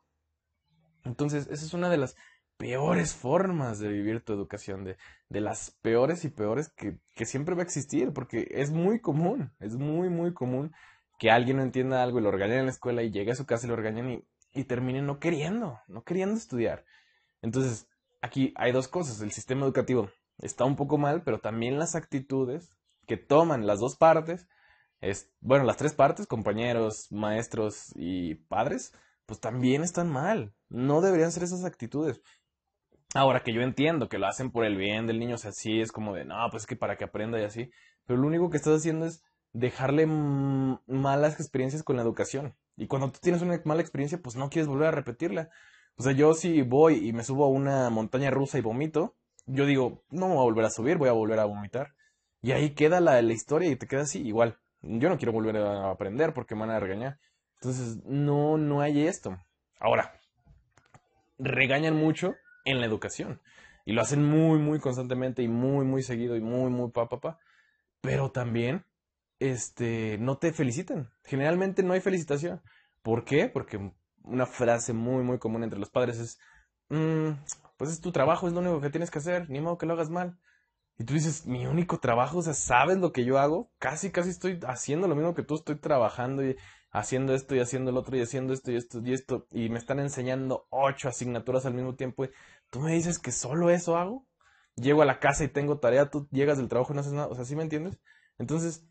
[1.04, 2.16] Entonces, esa es una de las
[2.58, 4.98] peores formas de vivir tu educación, de,
[5.30, 9.52] de las peores y peores que, que, siempre va a existir, porque es muy común,
[9.60, 10.74] es muy, muy común
[11.20, 13.46] que alguien no entienda algo y lo regañen en la escuela y llegue a su
[13.46, 16.86] casa y lo regañen y, y termine no queriendo, no queriendo estudiar.
[17.42, 17.88] Entonces,
[18.22, 20.10] aquí hay dos cosas, el sistema educativo
[20.40, 22.76] está un poco mal, pero también las actitudes
[23.08, 24.48] que toman las dos partes
[25.04, 28.94] es, bueno, las tres partes, compañeros, maestros y padres,
[29.26, 30.54] pues también están mal.
[30.70, 32.22] No deberían ser esas actitudes.
[33.14, 35.82] Ahora que yo entiendo que lo hacen por el bien del niño, o sea, sí
[35.82, 37.70] es como de, no, pues es que para que aprenda y así,
[38.06, 42.56] pero lo único que estás haciendo es dejarle malas experiencias con la educación.
[42.76, 45.50] Y cuando tú tienes una mala experiencia, pues no quieres volver a repetirla.
[45.98, 49.66] O sea, yo si voy y me subo a una montaña rusa y vomito, yo
[49.66, 51.94] digo, no me voy a volver a subir, voy a volver a vomitar.
[52.42, 55.58] Y ahí queda la, la historia y te queda así, igual yo no quiero volver
[55.58, 57.20] a aprender porque me van a regañar.
[57.56, 59.38] Entonces, no, no hay esto.
[59.80, 60.20] Ahora,
[61.38, 63.42] regañan mucho en la educación.
[63.86, 67.20] Y lo hacen muy, muy constantemente y muy, muy seguido y muy, muy pa, pa,
[67.20, 67.40] pa.
[68.02, 68.86] Pero también,
[69.40, 71.10] este, no te felicitan.
[71.24, 72.62] Generalmente no hay felicitación.
[73.02, 73.48] ¿Por qué?
[73.48, 73.92] Porque
[74.24, 76.40] una frase muy, muy común entre los padres es,
[76.90, 77.32] mm,
[77.78, 79.94] pues es tu trabajo, es lo único que tienes que hacer, ni modo que lo
[79.94, 80.38] hagas mal.
[80.98, 83.72] Y tú dices, mi único trabajo, o sea, ¿sabes lo que yo hago?
[83.80, 86.56] Casi, casi estoy haciendo lo mismo que tú, estoy trabajando y,
[86.94, 89.80] haciendo esto y haciendo el otro y haciendo esto y esto y esto y me
[89.80, 92.30] están enseñando ocho asignaturas al mismo tiempo y
[92.70, 94.26] tú me dices que solo eso hago.
[94.76, 97.28] Llego a la casa y tengo tarea, tú llegas del trabajo y no haces nada,
[97.28, 98.00] o sea, ¿sí me entiendes?
[98.40, 98.88] Entonces,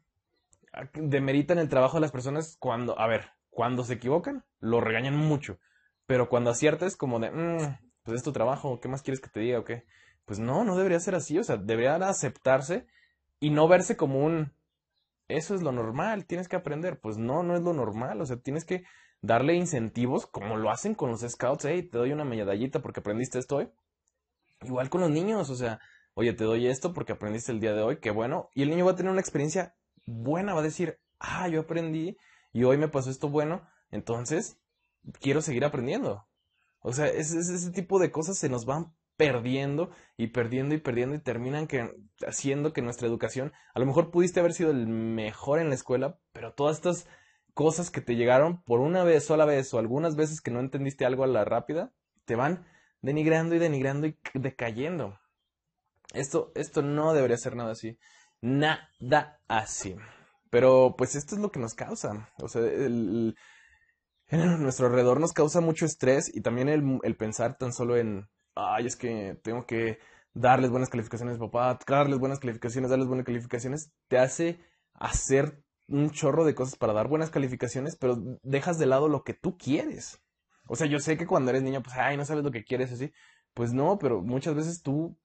[0.95, 5.59] demeritan el trabajo de las personas cuando, a ver, cuando se equivocan, lo regañan mucho,
[6.07, 9.41] pero cuando aciertas como de, mm, pues es tu trabajo, ¿qué más quieres que te
[9.41, 9.85] diga o qué?
[10.25, 12.87] Pues no, no debería ser así, o sea, debería aceptarse
[13.41, 14.53] y no verse como un,
[15.29, 17.01] eso es lo normal, tienes que aprender.
[17.01, 18.85] Pues no, no es lo normal, o sea, tienes que
[19.21, 23.39] darle incentivos como lo hacen con los scouts, hey, te doy una medallita porque aprendiste
[23.39, 23.69] esto hoy.
[24.63, 25.81] Igual con los niños, o sea,
[26.15, 28.51] oye, te doy esto porque aprendiste el día de hoy, qué bueno.
[28.55, 29.75] Y el niño va a tener una experiencia
[30.07, 32.17] buena, va a decir, ah, yo aprendí
[32.53, 34.59] y hoy me pasó esto bueno, entonces
[35.21, 36.27] quiero seguir aprendiendo.
[36.81, 38.93] O sea, ese, ese tipo de cosas se nos van
[39.27, 41.91] perdiendo y perdiendo y perdiendo y terminan que,
[42.27, 46.19] haciendo que nuestra educación, a lo mejor pudiste haber sido el mejor en la escuela,
[46.33, 47.07] pero todas estas
[47.55, 51.05] cosas que te llegaron por una vez, sola vez o algunas veces que no entendiste
[51.05, 51.93] algo a la rápida,
[52.25, 52.67] te van
[53.01, 55.19] denigrando y denigrando y decayendo.
[56.15, 57.99] Esto, esto no debería ser nada así.
[58.41, 59.97] Nada así.
[60.51, 62.29] Pero pues esto es lo que nos causa.
[62.39, 62.63] O sea,
[64.31, 68.87] nuestro alrededor nos causa mucho estrés y también el, el pensar tan solo en, ay,
[68.87, 69.99] es que tengo que
[70.35, 74.61] darles buenas calificaciones papá, darles buenas calificaciones, darles buenas calificaciones, te hace
[74.95, 79.35] hacer un chorro de cosas para dar buenas calificaciones, pero dejas de lado lo que
[79.35, 80.23] tú quieres.
[80.69, 82.93] O sea, yo sé que cuando eres niño, pues, ay, no sabes lo que quieres
[82.93, 83.13] así.
[83.55, 85.19] Pues no, pero muchas veces tú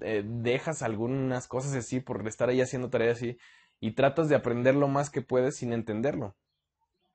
[0.00, 3.38] eh, dejas algunas cosas así por estar ahí haciendo tareas así
[3.80, 6.36] y tratas de aprender lo más que puedes sin entenderlo.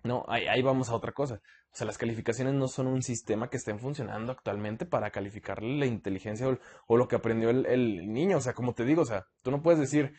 [0.05, 1.41] No, ahí, vamos a otra cosa.
[1.73, 5.87] O sea, las calificaciones no son un sistema que estén funcionando actualmente para calificarle la
[5.87, 6.47] inteligencia
[6.85, 8.37] o, lo que aprendió el, niño.
[8.37, 10.13] O sea, como te digo, o sea, tú no puedes decir,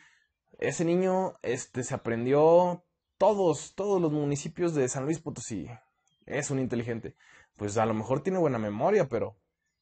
[0.59, 2.83] ese niño este, se aprendió
[3.17, 5.67] todos, todos los municipios de San Luis Potosí.
[6.25, 7.15] Es un inteligente.
[7.55, 9.37] Pues a lo mejor tiene buena memoria, pero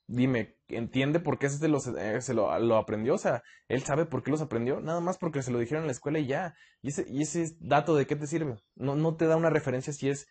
[0.07, 3.15] dime, ¿entiende por qué se, lo, eh, se lo, lo, aprendió?
[3.15, 5.87] O sea, él sabe por qué los aprendió, nada más porque se lo dijeron en
[5.87, 6.55] la escuela y ya.
[6.81, 8.57] ¿Y ese, y ese dato de qué te sirve?
[8.75, 10.27] No, no te da una referencia si es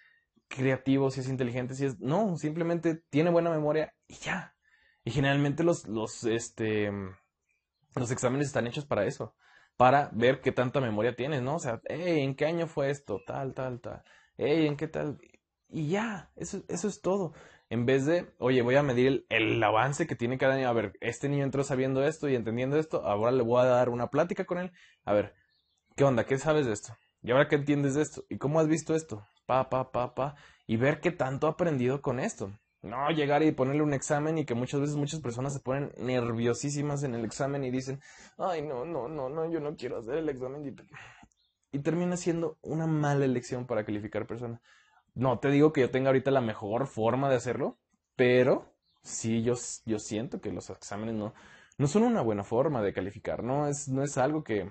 [0.49, 1.99] creativo, si es inteligente, si es...
[2.01, 4.55] No, simplemente tiene buena memoria y ya.
[5.05, 6.91] Y generalmente los, los, este,
[7.95, 9.35] los exámenes están hechos para eso,
[9.77, 11.57] para ver qué tanta memoria tienes, ¿no?
[11.57, 13.19] O sea, hey, ¿en qué año fue esto?
[13.27, 14.03] Tal, tal, tal.
[14.37, 15.19] Hey, ¿en qué tal?
[15.69, 17.35] Y ya, eso, eso es todo
[17.71, 20.69] en vez de, oye, voy a medir el, avance que tiene cada niño.
[20.69, 23.89] A ver, este niño entró sabiendo esto y entendiendo esto, ahora le voy a dar
[23.89, 24.73] una plática con él.
[25.05, 25.35] A ver,
[25.97, 26.25] ¿qué onda?
[26.25, 26.95] ¿Qué sabes de esto?
[27.23, 28.25] ¿Y ahora qué entiendes de esto?
[28.29, 29.27] ¿Y cómo has visto esto?
[29.47, 30.37] Pa, pa, pa, pa.
[30.67, 32.53] Y ver qué tanto ha aprendido con esto.
[32.83, 37.03] No llegar y ponerle un examen y que muchas veces muchas personas se ponen nerviosísimas
[37.03, 38.01] en el examen y dicen,
[38.37, 40.67] ay, no, no, no, no, yo no quiero hacer el examen.
[40.67, 44.61] Y, y termina siendo una mala elección para calificar personas.
[45.15, 47.79] No te digo que yo tenga ahorita la mejor forma de hacerlo,
[48.17, 51.35] pero sí yo, yo siento que los exámenes no,
[51.79, 54.71] no son una buena forma de calificar, no es, no es algo que,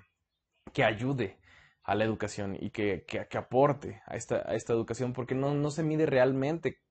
[0.74, 1.40] que ayude
[1.84, 5.70] a la educación y que, que, aporte a esta, a esta educación, porque no, no
[5.70, 6.82] se mide realmente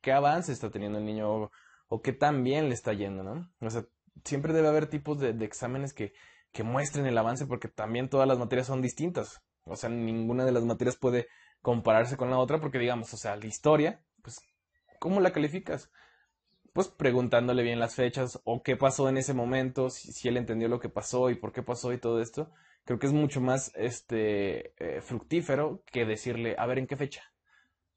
[0.00, 1.50] qué avance está teniendo el niño
[1.88, 3.50] o, qué tan bien le está yendo, ¿no?
[3.60, 3.84] O sea,
[4.24, 6.12] siempre debe haber tipos de, de exámenes que,
[6.52, 9.42] que muestren el avance, porque también todas las materias son distintas.
[9.64, 11.26] O sea, ninguna de las materias puede
[11.62, 14.40] compararse con la otra, porque digamos, o sea, la historia, pues,
[14.98, 15.90] ¿cómo la calificas?
[16.72, 20.80] Pues preguntándole bien las fechas o qué pasó en ese momento, si, él entendió lo
[20.80, 22.50] que pasó y por qué pasó y todo esto.
[22.84, 27.22] Creo que es mucho más este eh, fructífero que decirle, a ver, ¿en qué fecha?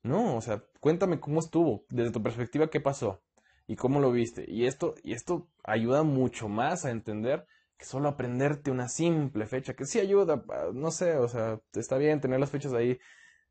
[0.02, 3.22] No, o sea, cuéntame cómo estuvo, desde tu perspectiva, qué pasó
[3.68, 4.46] y cómo lo viste.
[4.48, 7.46] Y esto, y esto ayuda mucho más a entender
[7.78, 10.44] que solo aprenderte una simple fecha, que sí ayuda,
[10.74, 13.00] no sé, o sea, está bien tener las fechas ahí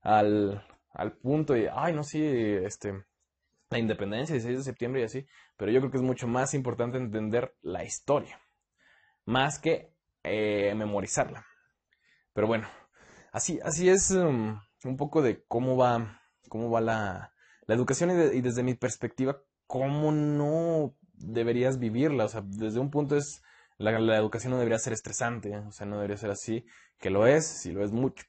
[0.02, 3.04] al, al punto y, ay, no, sí, este,
[3.70, 6.98] la independencia, 16 de septiembre y así, pero yo creo que es mucho más importante
[6.98, 8.40] entender la historia,
[9.24, 11.44] más que eh, memorizarla.
[12.32, 12.68] Pero bueno,
[13.32, 17.32] así, así es um, un poco de cómo va, cómo va la,
[17.66, 22.24] la educación y, desde mi perspectiva, cómo no deberías vivirla.
[22.24, 23.42] O sea, desde un punto es,
[23.76, 26.64] la, la educación no debería ser estresante, o sea, no debería ser así,
[26.98, 28.24] que lo es, si lo es mucho,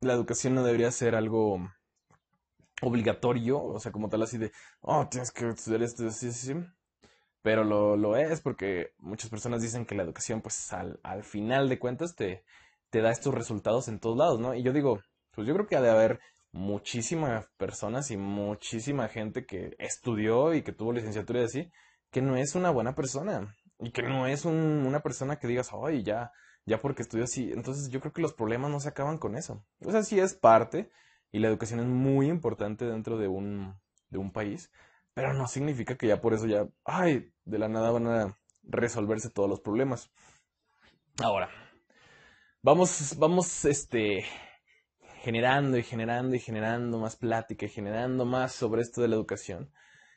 [0.00, 1.60] la educación no debería ser algo
[2.82, 6.54] obligatorio, o sea, como tal así de, oh, tienes que estudiar esto, sí, sí, sí.
[7.42, 11.68] Pero lo, lo es porque muchas personas dicen que la educación, pues al, al final
[11.68, 12.44] de cuentas, te,
[12.90, 14.54] te da estos resultados en todos lados, ¿no?
[14.54, 15.00] Y yo digo,
[15.32, 16.20] pues yo creo que ha de haber
[16.52, 21.70] muchísimas personas y muchísima gente que estudió y que tuvo licenciatura y así,
[22.10, 25.70] que no es una buena persona y que no es un, una persona que digas,
[25.72, 26.32] ay, ya,
[26.66, 27.50] ya porque estudio así.
[27.52, 29.64] Entonces yo creo que los problemas no se acaban con eso.
[29.84, 30.90] O sea, sí es parte,
[31.32, 34.70] y la educación es muy importante dentro de un, de un país,
[35.14, 39.30] pero no significa que ya por eso ya, ay, de la nada van a resolverse
[39.30, 40.10] todos los problemas.
[41.22, 41.48] Ahora,
[42.62, 44.24] vamos, vamos, este,
[45.22, 49.72] generando y generando y generando más plática y generando más sobre esto de la educación.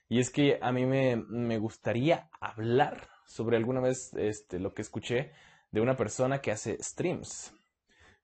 [0.10, 4.82] Y es que a mí me, me gustaría hablar sobre alguna vez este, lo que
[4.82, 5.32] escuché
[5.74, 7.54] de una persona que hace streams.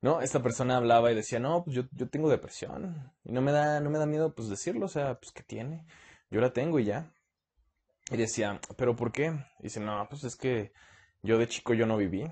[0.02, 0.22] ¿No?
[0.22, 3.12] Esta persona hablaba y decía, no, pues yo, yo tengo depresión.
[3.26, 5.86] Y no me da, no me da miedo pues decirlo, o sea, pues ¿qué tiene?
[6.32, 7.12] Yo la tengo y ya.
[8.10, 9.34] Y decía, ¿pero por qué?
[9.60, 10.72] Y dice, no, pues es que
[11.22, 12.24] yo de chico yo no viví.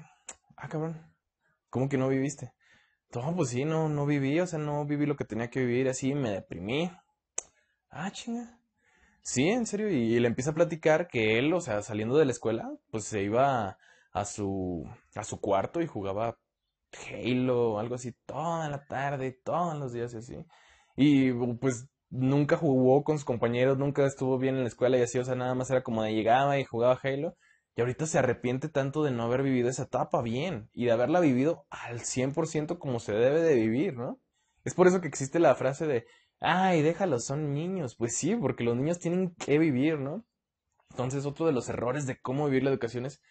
[0.56, 1.14] Ah, cabrón.
[1.70, 2.54] ¿Cómo que no viviste?
[3.14, 5.90] No, pues sí, no, no viví, o sea, no viví lo que tenía que vivir,
[5.90, 6.92] así me deprimí.
[7.90, 8.60] Ah, chinga.
[9.22, 12.32] Sí, en serio, y, le empieza a platicar que él, o sea, saliendo de la
[12.32, 13.78] escuela, pues se iba
[14.20, 14.84] a, su,
[15.16, 16.38] a su cuarto y jugaba
[17.10, 20.46] Halo, algo así, toda la tarde, todos los días y así.
[20.96, 25.20] Y pues nunca jugó con sus compañeros, nunca estuvo bien en la escuela y así,
[25.20, 27.36] o sea, nada más era como de llegaba y jugaba Halo.
[27.76, 31.20] Y ahorita se arrepiente tanto de no haber vivido esa etapa bien y de haberla
[31.20, 34.20] vivido al 100% como se debe de vivir, ¿no?
[34.64, 36.08] Es por eso que existe la frase de,
[36.40, 37.96] ay, déjalos, son niños.
[37.96, 40.26] Pues sí, porque los niños tienen que vivir, ¿no?
[40.90, 43.22] Entonces, otro de los errores de cómo vivir la educación es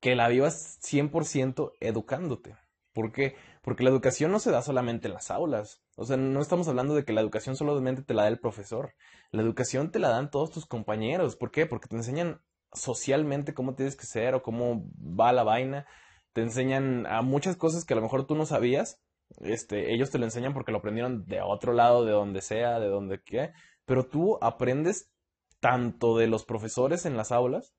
[0.00, 2.56] que la vivas 100% educándote.
[2.92, 3.36] ¿Por qué?
[3.62, 5.82] Porque la educación no se da solamente en las aulas.
[5.96, 8.94] O sea, no estamos hablando de que la educación solamente te la da el profesor.
[9.30, 11.36] La educación te la dan todos tus compañeros.
[11.36, 11.66] ¿Por qué?
[11.66, 12.40] Porque te enseñan
[12.72, 15.86] socialmente cómo tienes que ser o cómo va la vaina.
[16.32, 19.00] Te enseñan a muchas cosas que a lo mejor tú no sabías.
[19.40, 22.88] Este, ellos te lo enseñan porque lo aprendieron de otro lado, de donde sea, de
[22.88, 23.52] donde qué.
[23.84, 25.12] Pero tú aprendes
[25.60, 27.74] tanto de los profesores en las aulas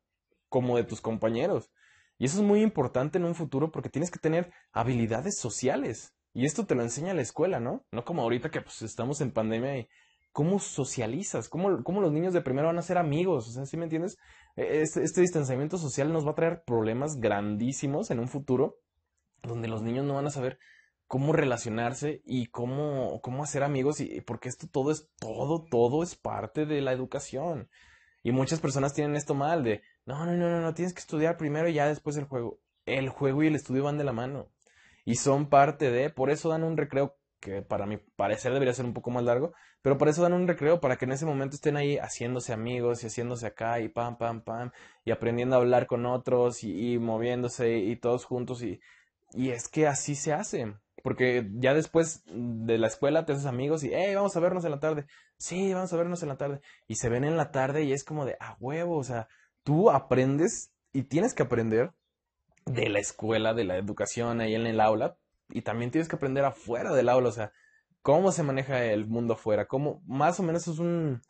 [0.50, 1.72] como de tus compañeros.
[2.20, 6.14] Y eso es muy importante en un futuro porque tienes que tener habilidades sociales.
[6.34, 7.86] Y esto te lo enseña la escuela, ¿no?
[7.92, 9.88] No como ahorita que pues estamos en pandemia y
[10.34, 11.48] ¿cómo socializas?
[11.48, 13.48] ¿Cómo, cómo los niños de primero van a ser amigos?
[13.48, 14.18] O sea, ¿sí me entiendes?
[14.58, 18.76] E, este, este, distanciamiento social nos va a traer problemas grandísimos en un futuro
[19.44, 20.60] donde los niños no van a saber
[21.08, 26.16] cómo relacionarse y cómo, cómo hacer amigos y porque esto todo es todo, todo es
[26.16, 27.70] parte de la educación.
[28.24, 31.38] Y muchas personas tienen esto mal de, no, no, no, no, no, tienes que estudiar
[31.38, 32.60] primero y ya después el juego.
[32.86, 34.52] El juego y el estudio van de la mano.
[35.06, 38.86] Y son parte de, por eso dan un recreo que para mi parecer debería ser
[38.86, 41.56] un poco más largo, pero por eso dan un recreo para que en ese momento
[41.56, 44.72] estén ahí haciéndose amigos y haciéndose acá y pam, pam, pam,
[45.06, 48.82] y aprendiendo a hablar con otros y, moviéndose y, todos juntos y,
[49.32, 50.76] y es que así se hace.
[51.02, 54.72] Porque ya después de la escuela te haces amigos y, hey, vamos a vernos en
[54.72, 55.06] la tarde.
[55.38, 56.60] Sí, vamos a vernos en la tarde.
[56.88, 59.30] Y se ven en la tarde y es como de, a huevo, o sea,
[59.64, 61.92] tú aprendes y tienes que aprender
[62.66, 65.18] de la escuela, de la educación ahí en el aula,
[65.50, 67.52] y también tienes que aprender afuera del aula, o sea,
[68.02, 71.22] cómo se maneja el mundo afuera, cómo más o menos es un,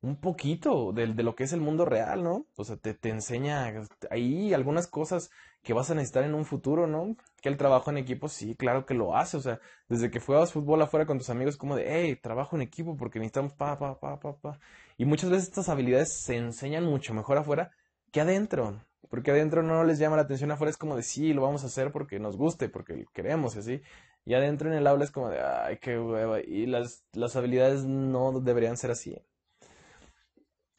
[0.00, 2.46] un poquito de, lo que es el mundo real, ¿no?
[2.56, 3.72] O sea, te, te, enseña
[4.10, 5.30] ahí algunas cosas
[5.62, 7.16] que vas a necesitar en un futuro, ¿no?
[7.42, 10.52] Que el trabajo en equipo, sí, claro que lo hace, o sea, desde que juegas
[10.52, 13.98] fútbol afuera con tus amigos, como de, hey, trabajo en equipo porque necesitamos pa, pa,
[13.98, 14.58] pa, pa, pa.
[14.96, 17.70] Y muchas veces estas habilidades se enseñan mucho mejor afuera
[18.12, 18.82] que adentro.
[19.10, 21.66] Porque adentro no les llama la atención, afuera es como de sí, lo vamos a
[21.66, 23.82] hacer porque nos guste, porque queremos y así.
[24.24, 26.40] Y adentro en el aula es como de ay, qué hueva.
[26.40, 29.16] Y las, las habilidades no deberían ser así.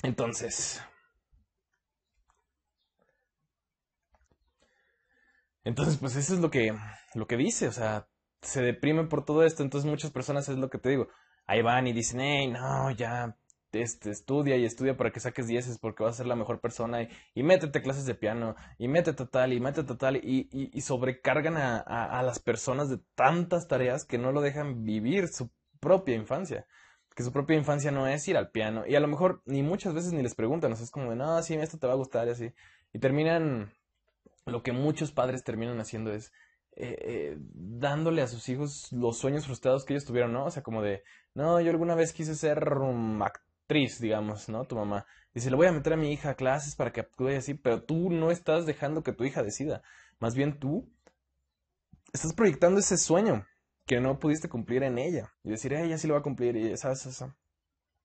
[0.04, 0.82] Entonces.
[5.64, 6.74] Entonces, pues eso es lo que,
[7.14, 8.08] lo que dice, o sea,
[8.42, 9.64] se deprime por todo esto.
[9.64, 11.08] Entonces muchas personas es lo que te digo.
[11.46, 13.38] Ahí van y dicen, hey, no, ya,
[13.82, 17.08] este, estudia y estudia para que saques dieces porque vas a ser la mejor persona
[17.34, 22.40] y, métete clases de piano y métete tal y métete tal y, sobrecargan a, las
[22.40, 26.66] personas de tantas tareas que no lo dejan vivir su propia infancia.
[27.16, 29.94] Que su propia infancia no es ir al piano y a lo mejor ni muchas
[29.94, 31.98] veces ni les preguntan, o sea, es como de, no, sí, esto te va a
[31.98, 32.54] gustar y así.
[32.94, 33.74] Y terminan,
[34.46, 36.32] lo que muchos padres terminan haciendo es
[36.80, 40.46] eh, eh, dándole a sus hijos los sueños frustrados que ellos tuvieron, ¿no?
[40.46, 41.02] O sea, como de,
[41.34, 44.64] no, yo alguna vez quise ser actor actriz, digamos, ¿no?
[44.66, 45.06] Tu mamá.
[45.34, 47.84] Dice, le voy a meter a mi hija a clases para que actúe así, pero
[47.84, 49.84] tú no estás dejando que tu hija decida.
[50.20, 50.90] Más bien tú
[52.14, 53.46] estás proyectando ese sueño
[53.86, 55.34] que no pudiste cumplir en ella.
[55.44, 56.56] Y decir, ella sí lo va a cumplir.
[56.56, 57.36] Y esa, esa.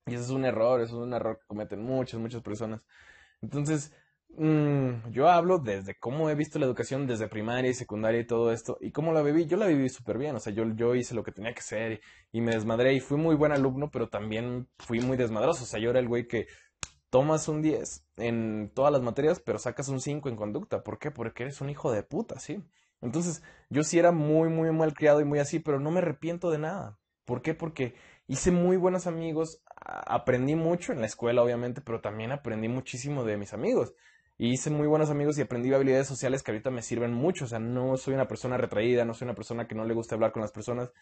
[0.06, 2.84] Y eso es un error, eso es un error que cometen muchas, muchas personas.
[3.40, 3.92] Entonces,
[4.34, 8.50] Mm, yo hablo desde cómo he visto la educación desde primaria y secundaria y todo
[8.50, 9.46] esto, y cómo la viví.
[9.46, 12.00] Yo la viví súper bien, o sea, yo, yo hice lo que tenía que hacer
[12.32, 15.64] y, me desmadré y fui muy buen alumno, pero también fui muy desmadroso.
[15.64, 16.46] O sea, yo era el güey que
[17.10, 20.82] tomas un 10 en todas las materias, pero sacas un 5 en conducta.
[20.82, 21.10] ¿Por qué?
[21.10, 22.64] Porque eres un hijo de puta, ¿sí?
[23.02, 26.50] Entonces, yo sí era muy, muy mal criado y muy así, pero no me arrepiento
[26.50, 26.98] de nada.
[27.26, 27.54] ¿Por qué?
[27.54, 27.94] Porque
[28.26, 33.36] hice muy buenos amigos, aprendí mucho en la escuela, obviamente, pero también aprendí muchísimo de
[33.36, 33.94] mis amigos.
[34.38, 37.44] Y hice muy buenos amigos y aprendí habilidades sociales que ahorita me sirven mucho.
[37.44, 40.14] O sea, no soy una persona retraída, no soy una persona que no le gusta
[40.14, 40.92] hablar con las personas.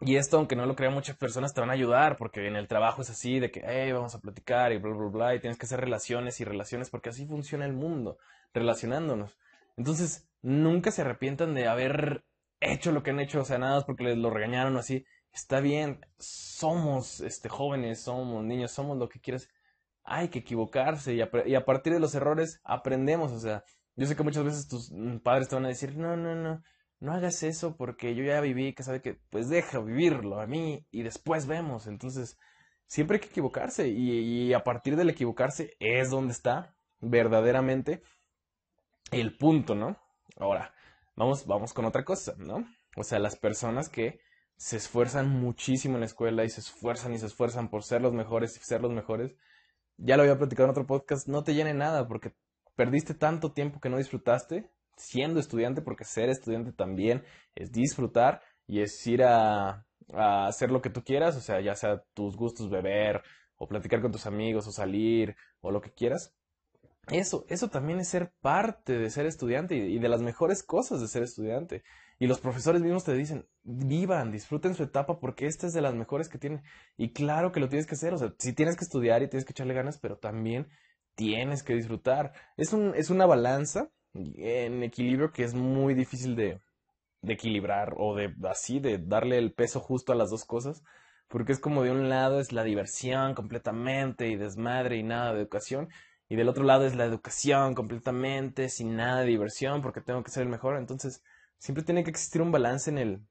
[0.00, 2.68] Y esto, aunque no lo crean muchas personas, te van a ayudar, porque en el
[2.68, 5.66] trabajo es así, de que, vamos a platicar y bla, bla, bla, y tienes que
[5.66, 8.18] hacer relaciones y relaciones, porque así funciona el mundo,
[8.54, 9.36] relacionándonos.
[9.76, 12.24] Entonces, nunca se arrepientan de haber
[12.60, 15.04] hecho lo que han hecho, o sea, nada porque les lo regañaron o así.
[15.32, 19.48] Está bien, somos este, jóvenes, somos niños, somos lo que quieras.
[20.10, 23.62] Hay que equivocarse y a, y partir de los errores aprendemos, o sea,
[23.96, 26.62] yo sé que muchas veces tus mm, padres te van a decir, no, no, no,
[27.00, 30.86] no hagas eso porque yo ya viví, que sabe que, pues deja vivirlo a mí
[30.90, 31.86] y después vemos.
[31.86, 32.36] Entonces,
[32.86, 38.02] siempre hay que equivocarse y, a partir del equivocarse es donde está verdaderamente
[39.12, 39.96] el punto, ¿no?
[40.36, 40.74] Ahora,
[41.14, 42.64] vamos, vamos con otra cosa, ¿no?
[42.96, 44.20] O sea, las personas que
[44.56, 48.12] se esfuerzan muchísimo en la escuela y se esfuerzan y se esfuerzan por ser los
[48.12, 49.36] mejores y ser los mejores,
[49.98, 52.32] ya lo había platicado en otro podcast, no te llene nada porque
[52.76, 58.80] perdiste tanto tiempo que no disfrutaste siendo estudiante, porque ser estudiante también es disfrutar y
[58.80, 63.22] es ir a, hacer lo que tú quieras, o sea, ya sea tus gustos, beber,
[63.56, 66.34] o platicar con tus amigos, o salir, o lo que quieras.
[67.10, 71.08] Eso, eso también es ser parte de ser estudiante y, de las mejores cosas de
[71.08, 71.82] ser estudiante.
[72.18, 75.94] Y los profesores mismos te dicen, vivan, disfruten su etapa porque esta es de las
[75.94, 76.62] mejores que tienen.
[76.96, 79.44] Y claro que lo tienes que hacer, o sea, si tienes que estudiar y tienes
[79.44, 80.68] que echarle ganas, pero también
[81.14, 82.32] tienes que disfrutar.
[82.56, 86.60] Es, un, es una balanza en equilibrio que es muy difícil de,
[87.22, 90.82] de equilibrar o de así, de darle el peso justo a las dos cosas,
[91.28, 95.40] porque es como de un lado es la diversión completamente y desmadre y nada de
[95.40, 95.88] educación,
[96.28, 100.30] y del otro lado es la educación completamente sin nada de diversión porque tengo que
[100.30, 101.22] ser el mejor, entonces
[101.58, 103.22] siempre tiene que existir un balance en el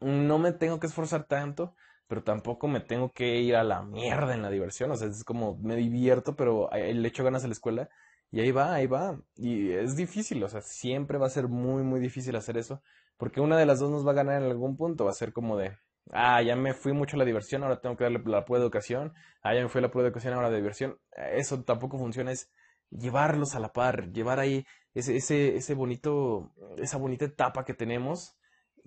[0.00, 1.76] no me tengo que esforzar tanto,
[2.08, 5.24] pero tampoco me tengo que ir a la mierda en la diversión, o sea, es
[5.24, 7.88] como me divierto, pero el hecho ganas en la escuela
[8.32, 9.20] y ahí va, ahí va.
[9.36, 12.82] Y es difícil, o sea, siempre va a ser muy, muy difícil hacer eso.
[13.18, 15.04] Porque una de las dos nos va a ganar en algún punto.
[15.04, 15.76] Va a ser como de,
[16.12, 18.64] ah, ya me fui mucho a la diversión, ahora tengo que darle la prueba de
[18.64, 19.12] educación.
[19.42, 20.98] Ah, ya me fui a la prueba de educación, ahora de diversión.
[21.34, 22.50] Eso tampoco funciona, es
[22.98, 28.36] llevarlos a la par, llevar ahí ese, ese, ese bonito, esa bonita etapa que tenemos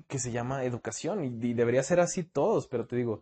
[0.07, 1.23] que se llama educación.
[1.23, 3.21] Y, debería ser así todos, pero te digo,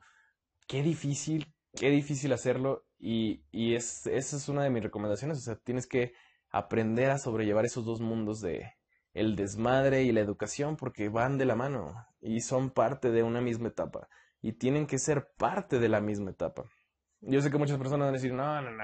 [0.67, 5.37] qué difícil, qué difícil hacerlo y, y es, esa es una de mis recomendaciones.
[5.37, 6.13] O sea, tienes que
[6.49, 8.73] aprender a sobrellevar esos dos mundos de
[9.13, 13.41] el desmadre y la educación porque van de la mano y son parte de una
[13.41, 14.07] misma etapa
[14.41, 16.65] y tienen que ser parte de la misma etapa.
[17.21, 18.83] Yo sé que muchas personas van a decir, no, no, no,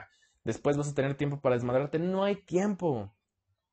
[0.49, 1.99] después vas a tener tiempo para desmadrarte.
[1.99, 3.13] No hay tiempo.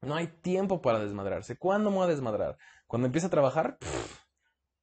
[0.02, 1.56] No hay tiempo para desmadrarse.
[1.56, 2.58] ¿Cuándo me voy a desmadrar?
[2.86, 3.78] Cuando empiece a trabajar,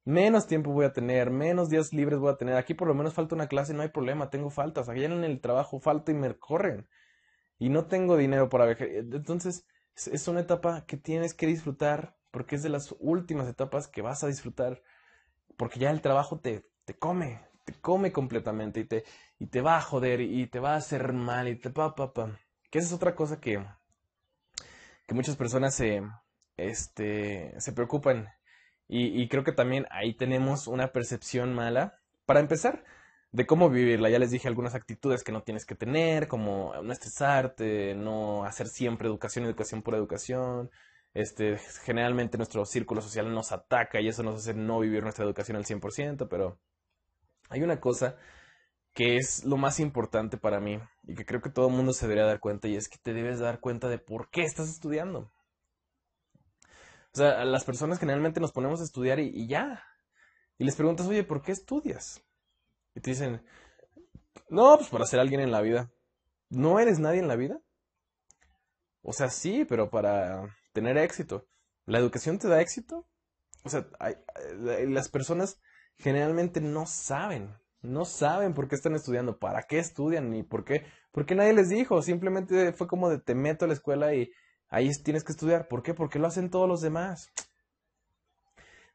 [0.04, 2.56] menos tiempo voy a tener, menos días libres voy a tener.
[2.56, 4.88] Aquí por lo menos falta una clase, no hay problema, tengo faltas.
[4.88, 6.88] Allá en el trabajo falta y me corren.
[7.58, 8.88] Y no tengo dinero para viajar.
[8.88, 14.02] Entonces, es una etapa que tienes que disfrutar porque es de las últimas etapas que
[14.02, 14.82] vas a disfrutar.
[15.56, 19.04] Porque ya el trabajo te, te come, te come completamente y te,
[19.38, 22.12] y te va a joder y te va a hacer mal y te pa, pa,
[22.12, 22.38] pa.
[22.70, 23.64] Que esa es otra cosa que,
[25.06, 26.02] que muchas personas se,
[26.56, 28.28] este, se preocupan
[28.88, 32.00] y, creo que también ahí tenemos una percepción mala.
[32.26, 32.84] Para empezar,
[33.32, 34.10] de cómo vivirla.
[34.10, 38.68] Ya les dije algunas actitudes que no tienes que tener, como no estresarte, no hacer
[38.68, 40.70] siempre educación, educación por educación.
[41.14, 45.56] Este, generalmente nuestro círculo social nos ataca y eso nos hace no vivir nuestra educación
[45.56, 46.58] al 100%, pero
[47.50, 48.16] hay una cosa
[48.94, 52.06] que es lo más importante para mí y que creo que todo el mundo se
[52.06, 55.32] debería dar cuenta y es que te debes dar cuenta de por qué estás estudiando.
[57.12, 59.84] O sea, las personas generalmente nos ponemos a estudiar y, ya.
[60.58, 62.24] Y les preguntas, oye, ¿por qué estudias?
[62.94, 63.44] Y te dicen,
[64.48, 65.92] no, pues para ser alguien en la vida.
[66.48, 67.60] ¿No eres nadie en la vida?
[69.02, 71.46] O sea, sí, pero para tener éxito.
[71.86, 73.08] ¿La educación te da éxito?
[73.64, 73.86] O sea,
[74.56, 75.60] las personas
[75.96, 77.54] generalmente no saben,
[77.84, 81.68] no saben por qué están estudiando, para qué estudian, ni por qué, porque nadie les
[81.68, 84.32] dijo, simplemente fue como de te meto a la escuela y
[84.74, 85.68] Ahí tienes que estudiar.
[85.68, 85.94] ¿Por qué?
[85.94, 87.32] Porque lo hacen todos los demás.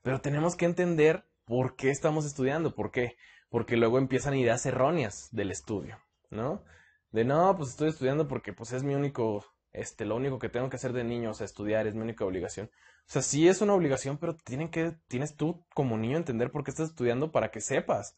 [0.02, 2.76] Pero tenemos que entender por qué estamos estudiando.
[2.76, 3.16] ¿Por qué?
[3.50, 5.98] Porque luego empiezan ideas erróneas del estudio,
[6.30, 6.66] ¿no?
[7.12, 10.70] De no, pues estoy estudiando porque pues es mi único, este, lo único que tengo
[10.70, 12.70] que hacer de niño, o sea, estudiar es mi única obligación.
[13.08, 16.66] O sea, sí es una obligación, pero tienen que, tienes tú como niño entender por
[16.66, 18.18] qué estás estudiando para que sepas.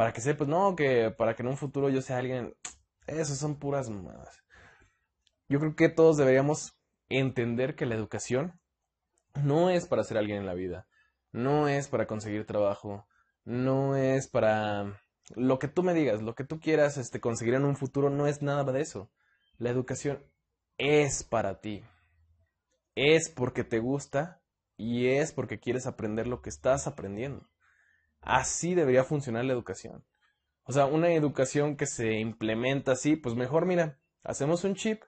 [0.00, 2.56] Para que sepas, no, que para que en un futuro yo sea alguien.
[3.06, 4.42] Esas son puras mamadas.
[5.46, 6.72] Yo creo que todos deberíamos
[7.10, 8.58] entender que la educación
[9.44, 10.88] no es para ser alguien en la vida,
[11.32, 13.06] no es para conseguir trabajo,
[13.44, 14.98] no es para
[15.36, 18.26] lo que tú me digas, lo que tú quieras este, conseguir en un futuro, no
[18.26, 19.10] es nada de eso.
[19.58, 20.24] La educación
[20.78, 21.84] es para ti.
[22.94, 24.40] Es porque te gusta
[24.78, 27.49] y es porque quieres aprender lo que estás aprendiendo.
[28.20, 30.04] Así debería funcionar la educación.
[30.64, 35.02] O sea, una educación que se implementa así, pues mejor mira, hacemos un chip,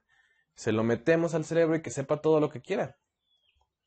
[0.55, 2.99] se lo metemos al cerebro y que sepa todo lo que quiera.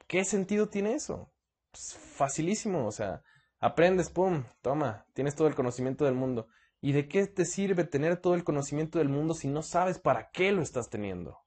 [0.07, 1.33] ¿Qué sentido tiene eso?
[1.71, 3.23] Pues facilísimo, o sea,
[3.59, 6.47] aprendes, pum, toma, tienes todo el conocimiento del mundo.
[6.79, 10.29] ¿Y de qué te sirve tener todo el conocimiento del mundo si no sabes para
[10.31, 11.39] qué lo estás teniendo?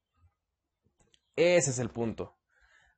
[1.37, 2.37] Ese es el punto.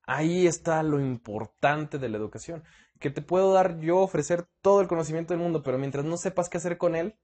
[0.03, 2.64] Ahí está lo importante de la educación.
[3.01, 6.48] Que te puedo dar yo, ofrecer todo el conocimiento del mundo, pero mientras no sepas
[6.48, 7.16] qué hacer con él,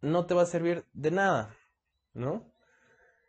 [0.00, 1.54] no te va a servir de nada,
[2.14, 2.50] ¿no?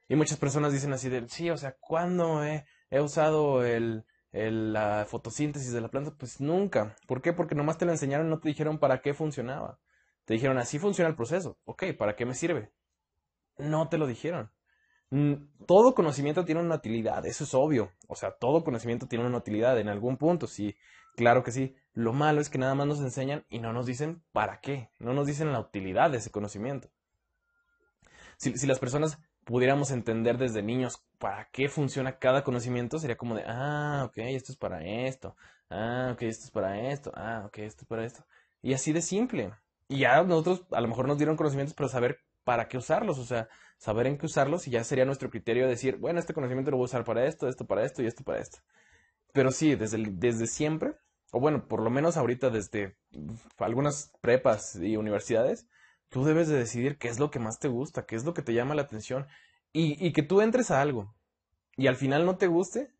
[0.08, 2.66] Y muchas personas dicen así de, sí, o sea, ¿cuándo he,
[3.00, 6.16] usado el, la fotosíntesis de la planta?
[6.18, 6.96] Pues nunca.
[7.08, 7.34] ¿Por qué?
[7.34, 9.80] Porque nomás te lo enseñaron no te dijeron para qué funcionaba.
[10.26, 11.60] Te dijeron, así funciona el proceso.
[11.66, 12.72] Ok, ¿para qué me sirve?
[13.58, 14.52] No te lo dijeron.
[15.68, 17.92] Todo conocimiento tiene una utilidad, eso es obvio.
[18.08, 20.76] O sea, todo conocimiento tiene una utilidad en algún punto, sí,
[21.16, 21.76] claro que sí.
[21.94, 25.14] Lo malo es que nada más nos enseñan y no nos dicen para qué, no
[25.14, 26.90] nos dicen la utilidad de ese conocimiento.
[28.38, 33.36] Si, si las personas pudiéramos entender desde niños para qué funciona cada conocimiento, sería como
[33.36, 35.36] de, ah, ok, esto es para esto,
[35.70, 38.26] ah, ok, esto es para esto, ah, ok, esto es para esto.
[38.62, 39.54] Y así de simple.
[39.90, 43.26] Y ya nosotros a lo mejor nos dieron conocimientos, pero saber para qué usarlos, o
[43.26, 43.50] sea,
[43.82, 46.84] saber en qué usarlos y ya sería nuestro criterio decir, bueno, este conocimiento lo voy
[46.84, 48.60] a usar para esto, esto para esto y esto para esto.
[49.34, 50.94] Pero sí, desde, desde siempre,
[51.32, 52.96] o bueno, por lo menos ahorita desde
[53.58, 55.68] algunas prepas y universidades,
[56.10, 58.44] tú debes de decidir qué es lo que más te gusta, qué es lo que
[58.44, 59.26] te llama la atención
[59.74, 61.16] y, y que tú entres a algo
[61.76, 62.94] y al final no te guste,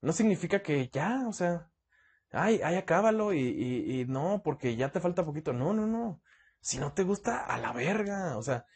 [0.00, 1.70] no significa que ya, o sea,
[2.32, 5.52] ay, ay, acábalo y, y, y no, porque ya te falta poquito.
[5.52, 6.22] No, no, no.
[6.60, 8.36] Si no te gusta, a la verga.
[8.38, 8.66] O sea,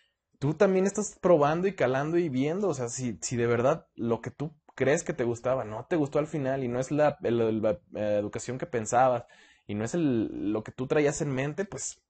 [0.45, 2.69] tú también estás probando y calando y viendo.
[2.69, 5.97] O sea, si, si de verdad lo que tú crees que te gustaba no te
[5.97, 9.25] gustó al final y no es la, eh, educación que pensabas
[9.67, 12.03] y no es el, lo que tú traías en mente, pues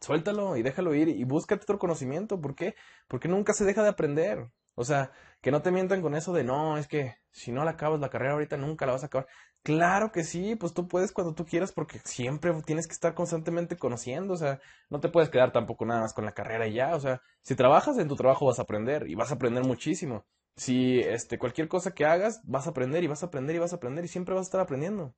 [0.00, 2.40] suéltalo y déjalo ir y búscate otro conocimiento.
[2.40, 2.74] ¿Por qué?
[3.06, 4.50] Porque nunca se deja de aprender.
[4.74, 5.12] O sea,
[5.46, 8.08] que no te mientan con eso de no, es que si no la acabas la
[8.08, 9.28] carrera ahorita nunca la vas a acabar.
[9.62, 13.76] Claro que sí, pues tú puedes cuando tú quieras porque siempre tienes que estar constantemente
[13.76, 14.58] conociendo, o sea,
[14.90, 17.54] no te puedes quedar tampoco nada más con la carrera y ya, o sea, si
[17.54, 20.26] trabajas en tu trabajo vas a aprender y vas a aprender muchísimo.
[20.56, 23.72] Si este cualquier cosa que hagas, vas a aprender y vas a aprender y vas
[23.72, 25.14] a aprender y siempre vas a estar aprendiendo.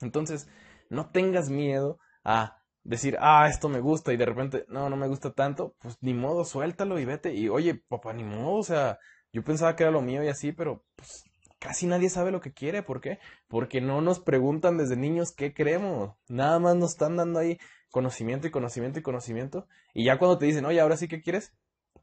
[0.00, 0.48] Entonces,
[0.90, 5.06] no tengas miedo a decir, ah, esto me gusta y de repente, no, no me
[5.06, 7.32] gusta tanto, pues ni modo, suéltalo y vete.
[7.32, 8.98] Y oye, papá, ni modo, o sea,
[9.36, 11.24] yo pensaba que era lo mío y así, pero pues
[11.58, 12.82] casi nadie sabe lo que quiere.
[12.82, 13.18] ¿Por qué?
[13.48, 16.16] Porque no nos preguntan desde niños qué queremos.
[16.26, 17.58] Nada más nos están dando ahí
[17.90, 19.68] conocimiento y conocimiento y conocimiento.
[19.92, 21.52] Y ya cuando te dicen, oye, ahora sí, ¿qué quieres?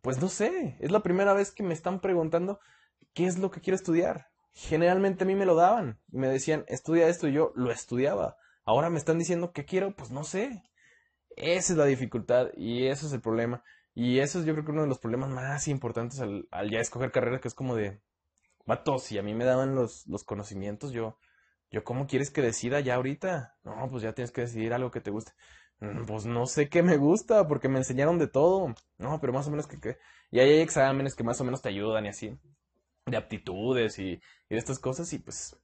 [0.04, 0.78] Pues no sé.
[0.80, 2.60] Es la primera vez que me están preguntando
[3.16, 4.28] qué es lo que quiero estudiar.
[4.52, 6.00] Generalmente a mí me lo daban.
[6.12, 8.38] Me decían, estudia esto y yo lo estudiaba.
[8.64, 10.62] Ahora me están diciendo qué quiero, pues no sé.
[11.36, 13.64] Esa es la dificultad y eso es el problema.
[13.96, 17.12] Y eso es yo creo que uno de los problemas más importantes al, ya escoger
[17.12, 18.02] carrera, que es como de,
[18.66, 21.18] vato, si a mí me daban los, los conocimientos, yo,
[21.72, 23.58] yo, ¿cómo quieres que decida ya ahorita?
[23.64, 25.34] No, pues ya tienes que decidir algo que te guste.
[25.80, 28.74] Mm, pues no sé qué me gusta, porque me enseñaron de todo.
[28.98, 29.98] No, pero más o menos que, que...
[30.32, 32.38] Y ahí hay exámenes que más o menos te ayudan y así.
[33.06, 34.20] De aptitudes y, y
[34.50, 35.58] de estas cosas y pues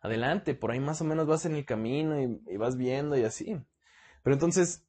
[0.00, 3.56] adelante, por ahí más o menos vas en el camino y vas viendo y así.
[4.22, 4.86] Pero entonces,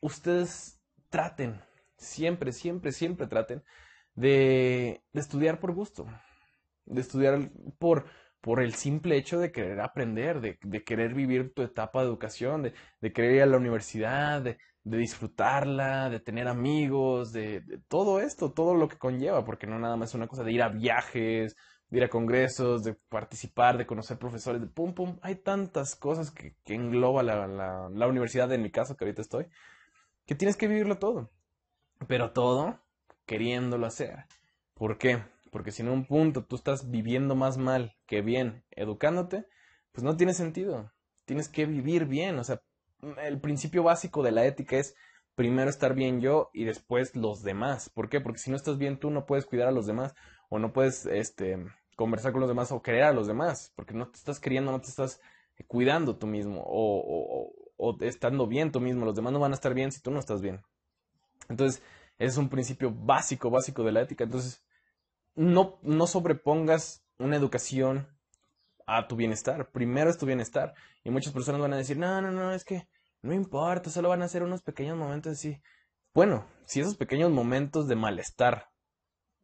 [0.00, 1.60] ustedes traten,
[2.00, 3.62] siempre, siempre, siempre traten
[4.14, 6.06] de, estudiar por gusto
[6.86, 8.06] de estudiar por,
[8.40, 12.62] por el simple hecho de querer aprender, de, de querer vivir tu etapa de educación,
[12.62, 18.20] de, de querer ir a la universidad, de, de disfrutarla, de tener amigos, de, todo
[18.20, 20.68] esto, todo lo que conlleva, porque no nada más es una cosa de ir a
[20.68, 21.56] viajes,
[21.88, 25.18] de ir a congresos, de participar, de conocer profesores, de pum, pum.
[25.22, 29.22] Hay tantas cosas que, que engloba la, la, la universidad, en mi caso, que ahorita
[29.22, 29.46] estoy,
[30.26, 31.30] que tienes que vivirlo todo.
[32.06, 32.80] Pero todo
[33.26, 34.26] queriéndolo hacer.
[34.74, 35.22] ¿Por qué?
[35.50, 39.46] Porque si en un punto tú estás viviendo más mal que bien educándote,
[39.92, 40.92] pues no tiene sentido.
[41.24, 42.38] Tienes que vivir bien.
[42.38, 42.62] O sea,
[43.22, 44.94] el principio básico de la ética es
[45.34, 47.88] primero estar bien yo y después los demás.
[47.90, 48.20] ¿Por qué?
[48.20, 50.14] Porque si no estás bien tú no puedes cuidar a los demás
[50.48, 51.58] o no puedes este,
[51.96, 53.72] conversar con los demás o querer a los demás.
[53.76, 55.20] Porque no te estás queriendo, no te estás
[55.66, 59.04] cuidando tú mismo o, o, o estando bien tú mismo.
[59.04, 60.62] Los demás no van a estar bien si tú no estás bien.
[61.50, 61.82] Entonces,
[62.18, 64.24] es un principio básico, básico de la ética.
[64.24, 64.64] Entonces,
[65.34, 68.08] no, no sobrepongas una educación
[68.86, 69.70] a tu bienestar.
[69.70, 70.74] Primero es tu bienestar.
[71.04, 72.88] Y muchas personas van a decir, no, no, no, es que
[73.22, 75.60] No importa, solo van a ser unos pequeños momentos así.
[76.14, 78.70] Bueno, si esos pequeños momentos de malestar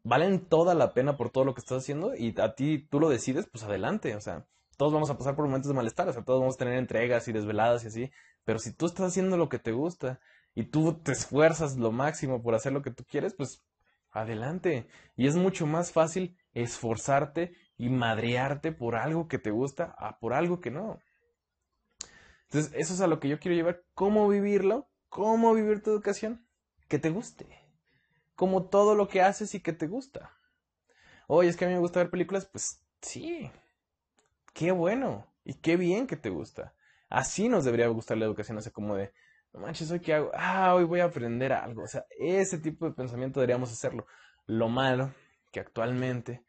[0.02, 3.08] valen toda la pena por todo lo que estás haciendo y a ti tú lo
[3.08, 4.14] decides, pues adelante.
[4.16, 4.46] O sea,
[4.76, 7.26] todos vamos a pasar por momentos de malestar, o sea, todos vamos a tener entregas
[7.28, 8.10] y desveladas y así.
[8.44, 10.20] Pero si tú estás haciendo lo que te gusta
[10.56, 13.62] y tú te esfuerzas lo máximo por hacer lo que tú quieres, pues
[14.10, 14.88] adelante.
[15.14, 20.32] Y es mucho más fácil esforzarte y madrearte por algo que te gusta a por
[20.32, 20.98] algo que no.
[22.44, 23.84] Entonces, eso es a lo que yo quiero llevar.
[23.92, 24.88] ¿Cómo vivirlo?
[25.10, 26.48] ¿Cómo vivir tu educación?
[26.88, 27.46] Que te guste.
[28.34, 30.32] Como todo lo que haces y que te gusta.
[31.26, 32.46] Oye, es que a mí me gusta ver películas.
[32.46, 33.50] Pues sí.
[34.54, 35.26] Qué bueno.
[35.44, 36.74] Y qué bien que te gusta.
[37.10, 38.56] Así nos debería gustar la educación.
[38.56, 39.12] O sea, como de,
[39.56, 40.30] no manches, ¿hoy qué hago?
[40.34, 41.82] Ah, hoy voy a aprender algo.
[41.82, 44.06] O sea, ese tipo de pensamiento deberíamos hacerlo.
[44.44, 45.14] Lo malo
[45.50, 46.44] que actualmente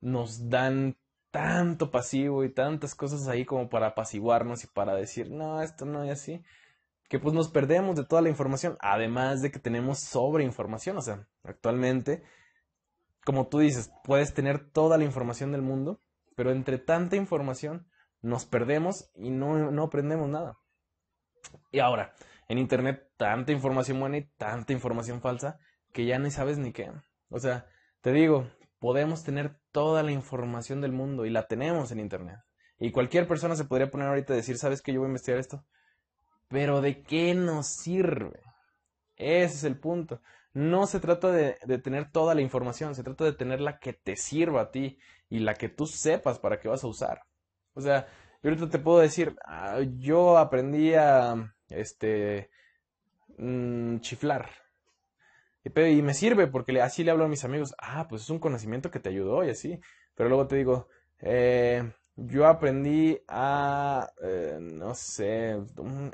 [0.00, 0.96] nos dan
[1.30, 6.02] tanto pasivo y tantas cosas ahí como para apaciguarnos y para decir, no, esto no
[6.02, 6.42] es así,
[7.08, 11.28] que pues nos perdemos de toda la información, además de que tenemos sobreinformación, o sea,
[11.44, 12.24] actualmente,
[13.24, 16.00] como tú dices, puedes tener toda la información del mundo,
[16.34, 17.86] pero entre tanta información
[18.20, 20.58] nos perdemos y no, no aprendemos nada.
[21.70, 22.14] Y ahora,
[22.48, 25.58] en Internet, tanta información buena y tanta información falsa
[25.92, 26.90] que ya ni sabes ni qué.
[27.28, 27.66] O sea,
[28.00, 32.38] te digo, podemos tener toda la información del mundo y la tenemos en Internet.
[32.78, 35.40] Y cualquier persona se podría poner ahorita a decir, ¿sabes que yo voy a investigar
[35.40, 35.64] esto?
[36.48, 38.40] Pero ¿de qué nos sirve?
[39.16, 40.22] Ese es el punto.
[40.54, 44.16] No se trata de, tener toda la información, se trata de tener la que te
[44.16, 47.22] sirva a ti y la que tú sepas para qué vas a usar.
[47.74, 48.06] O sea,
[48.42, 52.50] yo ahorita te puedo decir, ah, yo aprendí a este
[53.36, 54.50] mm, chiflar
[55.64, 58.90] y, me sirve porque así le hablo a mis amigos, ah, pues es un conocimiento
[58.90, 59.80] que te ayudó y así.
[60.14, 60.88] Pero luego te digo,
[61.20, 65.58] eh, yo aprendí a, eh, no sé,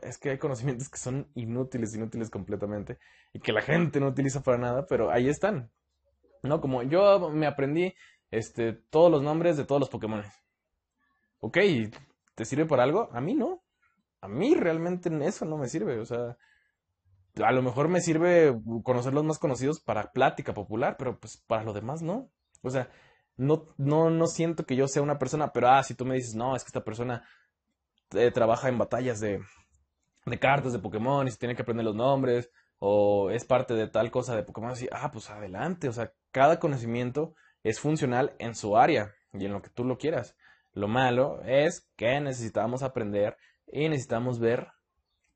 [0.02, 2.98] es que hay conocimientos que son inútiles, inútiles completamente
[3.32, 5.70] y que la gente no utiliza para nada, pero ahí están.
[6.42, 6.60] ¿No?
[6.60, 7.94] Como yo me aprendí
[8.30, 10.22] este, todos los nombres de todos los Pokémon.
[11.40, 11.58] Ok,
[12.34, 13.08] ¿te sirve para algo?
[13.12, 13.62] A mí no.
[14.24, 16.00] A mí realmente eso no me sirve.
[16.00, 16.38] O sea,
[17.44, 21.62] a lo mejor me sirve conocer los más conocidos para plática popular, pero pues para
[21.62, 22.30] lo demás no.
[22.62, 22.88] O sea,
[23.36, 26.34] no, no, no siento que yo sea una persona, pero ah, si tú me dices,
[26.34, 27.22] no, es que esta persona
[28.12, 29.42] eh, trabaja en batallas de,
[30.24, 33.88] de cartas de Pokémon y se tiene que aprender los nombres, o es parte de
[33.88, 35.86] tal cosa de Pokémon, así, ah, pues adelante.
[35.86, 39.98] O sea, cada conocimiento es funcional en su área y en lo que tú lo
[39.98, 40.34] quieras.
[40.72, 44.68] Lo malo es que necesitamos aprender y necesitamos ver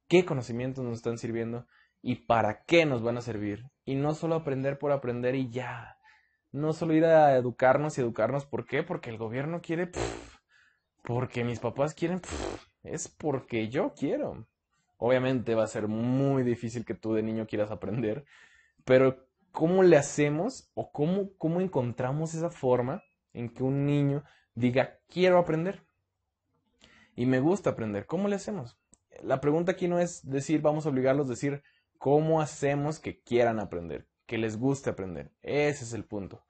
[0.08, 1.66] qué conocimientos nos están sirviendo
[2.02, 3.64] y para qué nos van a servir.
[3.84, 5.98] Y no solo aprender por aprender y ya.
[6.52, 8.46] No solo ir a educarnos y educarnos.
[8.46, 8.82] ¿Por qué?
[8.82, 9.90] Porque el gobierno quiere.
[11.04, 12.20] porque mis papás quieren.
[12.82, 14.46] es porque yo quiero.
[14.96, 18.24] Obviamente va a ser muy difícil que tú de niño quieras aprender.
[18.84, 23.02] Pero ¿cómo le hacemos o cómo, cómo encontramos esa forma
[23.32, 24.24] en que un niño
[24.54, 25.87] diga quiero aprender?
[27.18, 28.06] Y me gusta aprender.
[28.06, 28.78] ¿Cómo le hacemos?
[29.24, 31.64] La pregunta aquí no es decir vamos a obligarlos a decir
[31.98, 34.06] ¿Cómo hacemos que quieran aprender?
[34.24, 35.32] Que les guste aprender.
[35.42, 36.44] Ese es el punto.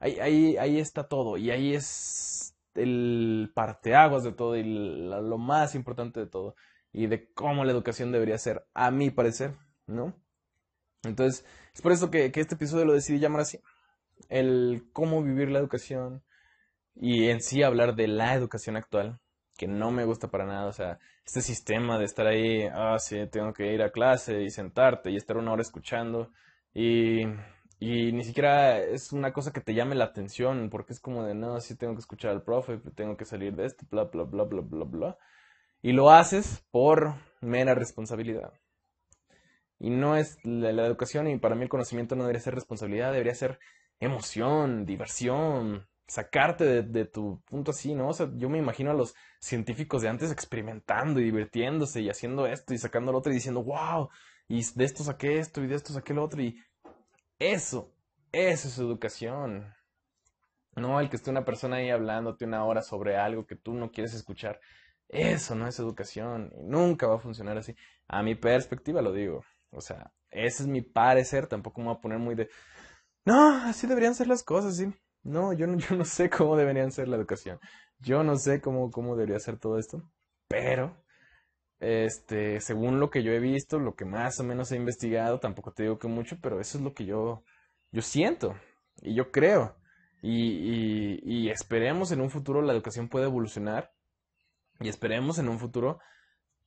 [0.00, 1.36] Ahí, ahí, ahí está todo.
[1.36, 6.56] Y ahí es el parteaguas de todo y lo más importante de todo.
[6.92, 9.54] Y de cómo la educación debería ser, a mi parecer,
[9.86, 10.20] ¿no?
[11.04, 13.60] Entonces, es por eso que, que este episodio lo decidí llamar así.
[14.28, 16.24] El cómo vivir la educación
[16.96, 19.20] y en sí hablar de la educación actual
[19.58, 20.68] que no me gusta para nada.
[20.68, 24.50] O sea, este sistema de estar ahí, ah, sí, tengo que ir a clase y
[24.50, 26.30] sentarte y estar una hora escuchando
[26.72, 27.22] y,
[27.80, 31.34] y ni siquiera es una cosa que te llame la atención porque es como de,
[31.34, 34.44] no, sí tengo que escuchar al profe, tengo que salir de esto, bla, bla, bla,
[34.44, 35.18] bla, bla, bla.
[35.82, 38.52] Y lo haces por mera responsabilidad.
[39.80, 43.12] Y no es la, la educación y para mí el conocimiento no debería ser responsabilidad,
[43.12, 43.58] debería ser
[44.00, 48.08] emoción, diversión, sacarte de, tu punto así, ¿no?
[48.08, 52.46] O sea, yo me imagino a los científicos de antes experimentando y divirtiéndose y haciendo
[52.46, 54.08] esto y sacando lo otro y diciendo, wow,
[54.48, 56.58] y de esto saqué esto y de esto saqué lo otro y
[57.38, 57.94] eso,
[58.32, 59.72] eso es educación.
[60.74, 63.90] No el que esté una persona ahí hablándote una hora sobre algo que tú no
[63.90, 64.60] quieres escuchar.
[65.08, 67.74] Eso no es educación y nunca va a funcionar así.
[68.06, 69.44] A mi perspectiva lo digo.
[69.70, 71.48] O sea, ese es mi parecer.
[71.48, 72.48] Tampoco me voy a poner muy de...
[73.24, 74.86] No, así deberían ser las cosas, sí.
[75.28, 77.58] No, yo no, yo no sé cómo deberían ser la educación.
[78.00, 80.02] Yo no sé cómo, cómo debería ser todo esto.
[80.48, 80.96] Pero,
[81.80, 85.72] este, según lo que yo he visto, lo que más o menos he investigado, tampoco
[85.72, 87.44] te digo que mucho, pero eso es lo que yo,
[87.92, 88.54] yo siento
[89.02, 89.76] y yo creo.
[90.22, 93.92] Y, y, y esperemos en un futuro la educación pueda evolucionar
[94.80, 96.00] y esperemos en un futuro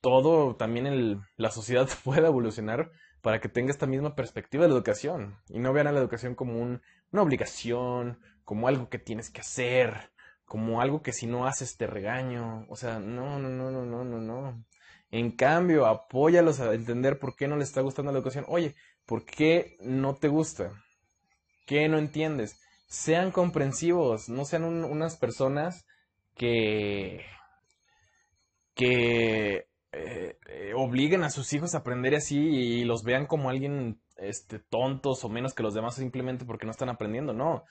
[0.01, 2.91] todo también el, la sociedad pueda evolucionar
[3.21, 6.35] para que tenga esta misma perspectiva de la educación y no vean a la educación
[6.35, 6.81] como un,
[7.11, 10.11] una obligación, como algo que tienes que hacer,
[10.45, 12.65] como algo que si no haces te regaño.
[12.69, 14.65] O sea, no, no, no, no, no, no, no.
[15.09, 18.45] En cambio, apóyalos a entender por qué no les está gustando la educación.
[18.47, 18.75] Oye,
[19.05, 20.71] ¿por qué no te gusta?
[21.65, 22.59] ¿Qué no entiendes?
[22.87, 25.85] Sean comprensivos, no sean unas personas
[26.35, 27.25] que
[28.73, 34.01] que eh, eh, obliguen a sus hijos a aprender así y los vean como alguien
[34.17, 37.33] este, tontos o menos que los demás simplemente porque no están aprendiendo.
[37.33, 37.63] No,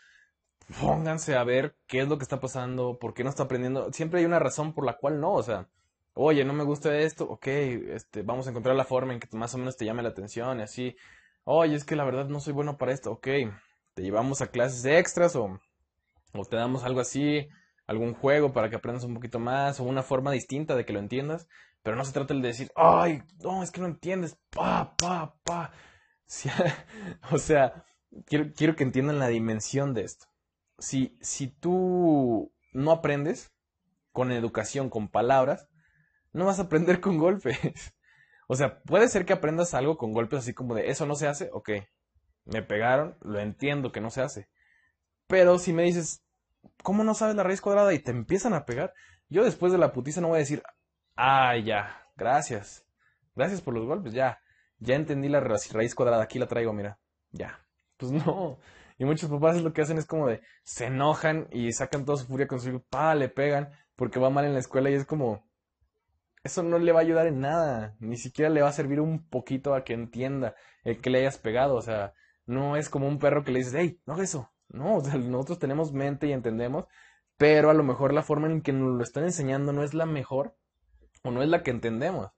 [0.78, 3.92] pónganse a ver qué es lo que está pasando, por qué no está aprendiendo.
[3.92, 5.68] Siempre hay una razón por la cual no, o sea,
[6.14, 9.54] oye, no me gusta esto, ok, este, vamos a encontrar la forma en que más
[9.54, 10.96] o menos te llame la atención y así.
[11.44, 13.28] Oye, es que la verdad no soy bueno para esto, ok,
[13.94, 15.60] te llevamos a clases extras o,
[16.34, 17.48] o te damos algo así,
[17.86, 21.00] algún juego para que aprendas un poquito más o una forma distinta de que lo
[21.00, 21.48] entiendas.
[21.82, 25.72] Pero no se trata de decir, ay, no, es que no entiendes, pa, pa, pa.
[27.32, 27.84] o sea,
[28.26, 30.29] quiero, quiero que entiendan la dimensión de esto
[30.80, 33.52] si, si tú no aprendes
[34.12, 35.68] con educación, con palabras,
[36.32, 37.58] no vas a aprender con golpes.
[38.48, 41.28] o sea, puede ser que aprendas algo con golpes así como de eso no se
[41.28, 41.70] hace, ok,
[42.46, 44.48] me pegaron, lo entiendo que no se hace.
[45.26, 46.24] Pero si me dices,
[46.82, 47.94] ¿cómo no sabes la raíz cuadrada?
[47.94, 48.92] Y te empiezan a pegar,
[49.28, 50.62] yo después de la putiza no voy a decir,
[51.16, 52.84] ah, ya, gracias,
[53.36, 54.40] gracias por los golpes, ya,
[54.78, 56.98] ya entendí la raíz cuadrada, aquí la traigo, mira,
[57.30, 57.64] ya.
[57.96, 58.58] Pues no,
[59.00, 62.26] y muchos papás lo que hacen es como de, se enojan y sacan toda su
[62.26, 65.48] furia con su pa, le pegan porque va mal en la escuela y es como,
[66.44, 69.26] eso no le va a ayudar en nada, ni siquiera le va a servir un
[69.26, 72.12] poquito a que entienda el que le hayas pegado, o sea,
[72.44, 75.58] no es como un perro que le dices, hey, no eso, no, o sea, nosotros
[75.58, 76.84] tenemos mente y entendemos,
[77.38, 80.04] pero a lo mejor la forma en que nos lo están enseñando no es la
[80.04, 80.54] mejor
[81.24, 82.28] o no es la que entendemos.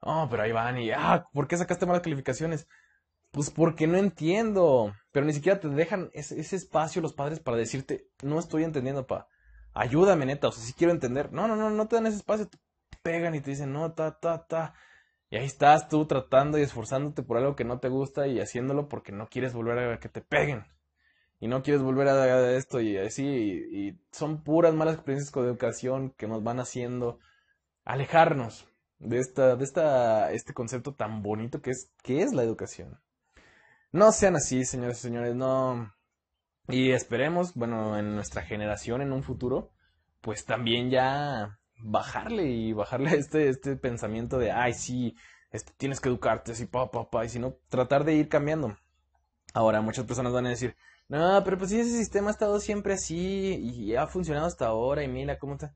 [0.00, 2.66] Oh, pero ahí van y, ah, ¿por qué sacaste malas calificaciones?
[3.30, 4.94] Pues porque no entiendo.
[5.12, 9.28] Pero ni siquiera te dejan ese, espacio los padres para decirte, no estoy entendiendo, pa.
[9.74, 10.48] Ayúdame, neta.
[10.48, 11.32] O sea, si quiero entender.
[11.32, 12.48] No, no, no, no te dan ese espacio.
[12.48, 12.58] Te
[13.02, 14.74] pegan y te dicen, no, ta, ta, ta.
[15.30, 18.88] Y ahí estás tú tratando y esforzándote por algo que no te gusta y haciéndolo
[18.88, 20.64] porque no quieres volver a que te peguen.
[21.40, 23.24] Y no quieres volver a esto y así.
[23.24, 27.18] Y, son puras malas experiencias con educación que nos van haciendo
[27.84, 33.00] alejarnos de esta, de esta, este concepto tan bonito que es, que es la educación.
[33.92, 35.94] No sean así, señores y señores, no.
[36.68, 39.72] Y esperemos, bueno, en nuestra generación, en un futuro,
[40.22, 45.14] pues también ya bajarle y bajarle este, este pensamiento de, ay, sí,
[45.50, 48.78] este, tienes que educarte así, papá, papá, y si no, tratar de ir cambiando.
[49.52, 50.74] Ahora, muchas personas van a decir,
[51.08, 55.02] no, pero pues si ese sistema ha estado siempre así y ha funcionado hasta ahora
[55.02, 55.74] y mira cómo está.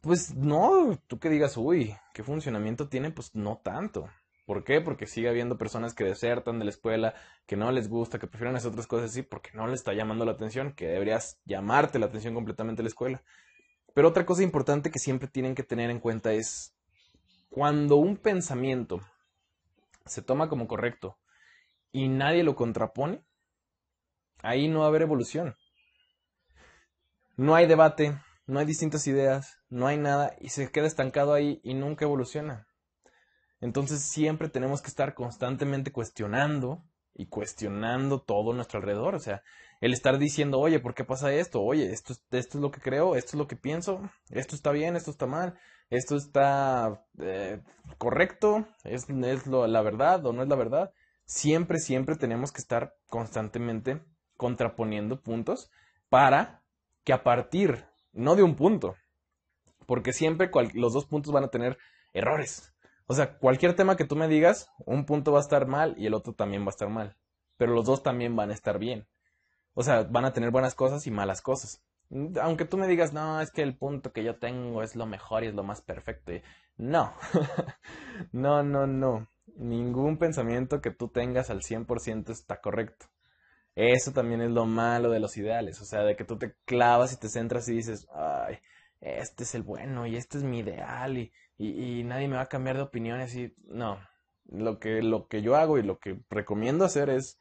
[0.00, 3.12] Pues no, tú que digas, uy, ¿qué funcionamiento tiene?
[3.12, 4.08] Pues no tanto.
[4.44, 4.80] ¿Por qué?
[4.80, 7.14] Porque sigue habiendo personas que desertan de la escuela,
[7.46, 10.24] que no les gusta, que prefieren hacer otras cosas así, porque no les está llamando
[10.24, 13.22] la atención, que deberías llamarte la atención completamente la escuela.
[13.94, 16.74] Pero otra cosa importante que siempre tienen que tener en cuenta es
[17.50, 19.00] cuando un pensamiento
[20.06, 21.18] se toma como correcto
[21.92, 23.22] y nadie lo contrapone,
[24.42, 25.54] ahí no va a haber evolución.
[27.36, 31.60] No hay debate, no hay distintas ideas, no hay nada y se queda estancado ahí
[31.62, 32.66] y nunca evoluciona.
[33.62, 36.82] Entonces siempre tenemos que estar constantemente cuestionando
[37.14, 39.14] y cuestionando todo nuestro alrededor.
[39.14, 39.42] O sea,
[39.80, 41.62] el estar diciendo, oye, ¿por qué pasa esto?
[41.62, 44.96] Oye, esto, esto es lo que creo, esto es lo que pienso, esto está bien,
[44.96, 45.54] esto está mal,
[45.90, 47.60] esto está eh,
[47.98, 50.92] correcto, es, es lo, la verdad o no es la verdad.
[51.24, 54.02] Siempre, siempre tenemos que estar constantemente
[54.36, 55.70] contraponiendo puntos
[56.08, 56.62] para
[57.04, 58.96] que a partir, no de un punto,
[59.86, 61.78] porque siempre los dos puntos van a tener
[62.12, 62.71] errores.
[63.12, 66.06] O sea, cualquier tema que tú me digas, un punto va a estar mal y
[66.06, 67.14] el otro también va a estar mal.
[67.58, 69.06] Pero los dos también van a estar bien.
[69.74, 71.82] O sea, van a tener buenas cosas y malas cosas.
[72.40, 75.44] Aunque tú me digas, no, es que el punto que yo tengo es lo mejor
[75.44, 76.32] y es lo más perfecto.
[76.78, 77.12] No,
[78.32, 79.28] no, no, no.
[79.56, 83.10] Ningún pensamiento que tú tengas al 100% está correcto.
[83.74, 85.82] Eso también es lo malo de los ideales.
[85.82, 88.58] O sea, de que tú te clavas y te centras y dices, ay,
[89.02, 92.48] este es el bueno y este es mi ideal y, y, nadie me va a
[92.48, 93.98] cambiar de opinión y no,
[94.46, 97.38] lo que, lo que yo hago y lo que recomiendo hacer es,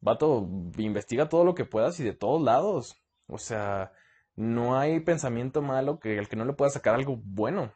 [0.00, 0.48] vato,
[0.78, 3.92] investiga todo lo que puedas y de todos lados, o sea,
[4.36, 7.72] no hay pensamiento malo que el que no le pueda sacar algo bueno,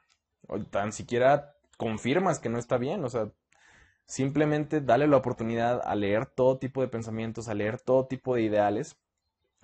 [0.48, 3.30] o tan siquiera confirmas que no está bien, o sea,
[4.06, 8.42] simplemente dale la oportunidad a leer todo tipo de pensamientos, a leer todo tipo de
[8.42, 8.96] ideales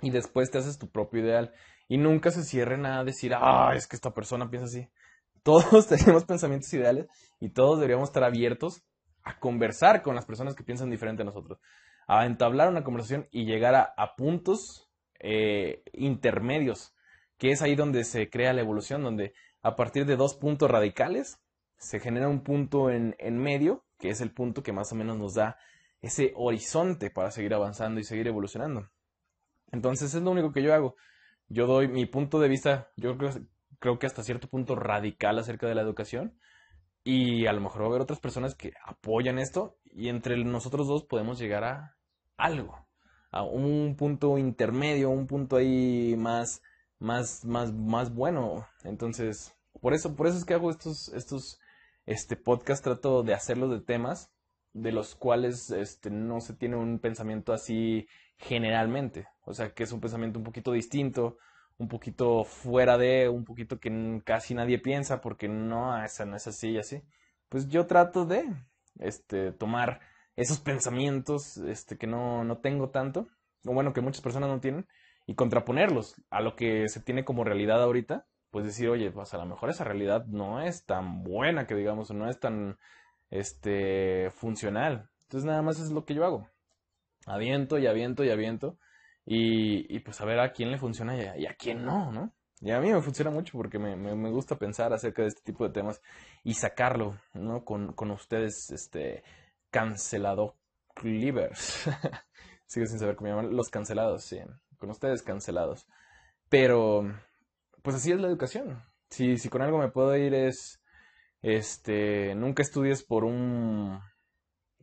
[0.03, 1.53] y después te haces tu propio ideal.
[1.89, 4.89] Y nunca se cierren a decir, ah, es que esta persona piensa así.
[5.43, 7.07] Todos tenemos pensamientos ideales
[7.39, 8.83] y todos deberíamos estar abiertos
[9.23, 11.59] a conversar con las personas que piensan diferente a nosotros,
[12.07, 16.95] a entablar una conversación y llegar a, puntos eh, intermedios,
[17.39, 21.39] que es ahí donde se crea la evolución, donde a partir de dos puntos radicales
[21.77, 25.35] se genera un punto en, medio, que es el punto que más o menos nos
[25.35, 25.59] da
[26.03, 28.89] ese horizonte para seguir avanzando y seguir evolucionando.
[29.73, 30.97] Entonces es lo único que yo hago.
[31.49, 33.33] Yo doy mi punto de vista, yo creo,
[33.81, 36.39] creo que hasta cierto punto radical acerca de la educación.
[37.03, 40.87] Y a lo mejor va a haber otras personas que apoyan esto y entre nosotros
[40.87, 41.97] dos podemos llegar a
[42.37, 42.87] algo,
[43.31, 46.63] a un punto intermedio, un punto ahí más,
[46.99, 48.69] más, más, más bueno.
[48.85, 51.59] Entonces, por eso, por eso es que hago estos, estos,
[52.05, 54.31] este podcast, trato de hacerlos de temas
[54.73, 58.07] de los cuales este, no se tiene un pensamiento así
[58.37, 59.27] generalmente.
[59.45, 61.39] O sea, que es un pensamiento un poquito distinto,
[61.81, 66.47] un poquito fuera de, un poquito que casi nadie piensa porque no, esa no es
[66.47, 67.03] así y así.
[67.49, 68.45] Pues yo trato de
[68.99, 70.01] este, tomar
[70.37, 73.29] esos pensamientos este, que no, no tengo tanto,
[73.65, 74.87] o bueno, que muchas personas no tienen,
[75.27, 79.39] y contraponerlos a lo que se tiene como realidad ahorita, pues decir, oye, pues a
[79.39, 82.77] lo mejor esa realidad no es tan buena que digamos, o no es tan
[83.31, 85.09] este, funcional.
[85.23, 86.47] Entonces nada más es lo que yo hago.
[87.25, 88.77] Aviento y aviento y aviento.
[89.33, 92.35] Y, pues a ver a quién le funciona y a, quién no, ¿no?
[92.61, 95.65] Y a mí me funciona mucho porque me, me, gusta pensar acerca de este tipo
[95.65, 96.03] de temas
[96.43, 97.65] y sacarlo, ¿no?
[97.65, 99.23] Con, con ustedes, este,
[99.71, 100.57] cancelado
[100.95, 101.89] Clivers.
[102.67, 103.55] Sigo sin saber cómo llaman.
[103.55, 104.41] Los cancelados, sí.
[104.79, 105.87] Con ustedes cancelados.
[106.49, 107.05] Pero,
[107.83, 108.83] pues así es la educación.
[109.11, 110.83] Si, si con algo me puedo ir es
[111.41, 114.01] este, nunca estudies por un,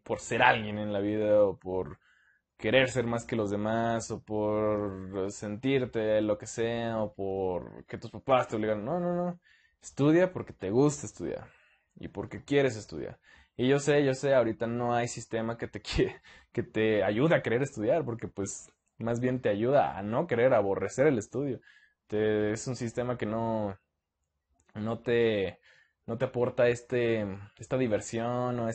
[0.03, 1.99] por ser alguien en la vida o por
[2.57, 7.97] querer ser más que los demás o por sentirte lo que sea o por que
[7.97, 8.83] tus papás te obligan.
[8.85, 9.39] No, no, no.
[9.81, 11.47] Estudia porque te gusta estudiar
[11.95, 13.19] y porque quieres estudiar.
[13.55, 15.81] Y yo sé, yo sé, ahorita no hay sistema que te
[16.51, 20.53] que te ayude a querer estudiar porque pues más bien te ayuda a no querer
[20.53, 21.61] aborrecer el estudio.
[22.09, 23.77] es un sistema que no
[24.75, 25.59] no te
[26.05, 27.25] no te aporta este,
[27.57, 28.69] esta diversión o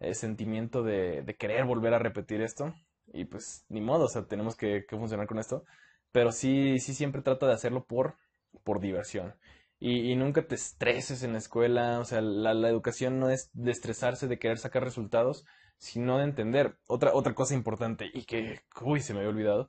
[0.00, 2.74] este sentimiento de, querer volver a repetir esto.
[3.12, 5.64] Y pues ni modo, o sea, tenemos que, funcionar con esto.
[6.12, 8.16] Pero sí, sí siempre trata de hacerlo por,
[8.64, 9.34] por diversión.
[9.80, 12.00] Y, nunca te estreses en la escuela.
[12.00, 15.44] O sea, la, educación no es de estresarse, de querer sacar resultados,
[15.76, 16.76] sino de entender.
[16.86, 19.68] Otra, otra cosa importante y que, uy, se me había olvidado.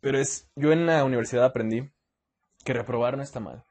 [0.00, 1.90] Pero es, yo en la universidad aprendí
[2.64, 3.64] que reprobar no está mal.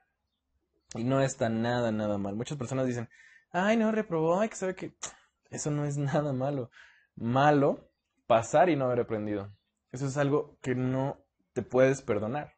[0.95, 2.35] Y no está nada, nada mal.
[2.35, 3.09] Muchas personas dicen,
[3.51, 4.93] ay, no, reprobó, ay, que sabe que
[5.49, 6.69] eso no es nada malo.
[7.15, 7.89] Malo,
[8.27, 9.51] pasar y no haber aprendido.
[9.91, 11.19] Eso es algo que no
[11.53, 12.53] te puedes perdonar.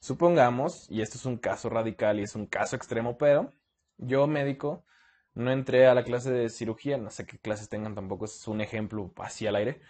[0.00, 3.52] Supongamos, y esto es un caso radical y es un caso extremo, pero
[3.98, 4.84] yo médico
[5.34, 8.60] no entré a la clase de cirugía, no sé qué clases tengan tampoco, es un
[8.60, 9.80] ejemplo así al aire.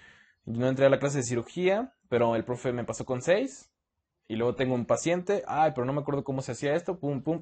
[0.45, 3.73] No entré a la clase de cirugía, pero el profe me pasó con seis
[4.29, 7.23] y luego tengo un paciente, ay, pero no me acuerdo cómo se hacía esto, pum,
[7.23, 7.41] pum,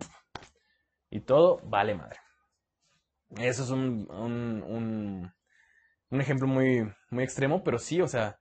[1.11, 2.19] y todo vale madre.
[3.37, 5.33] Eso es un, un,
[6.11, 8.39] un, ejemplo muy, muy extremo, pero sí, o sea,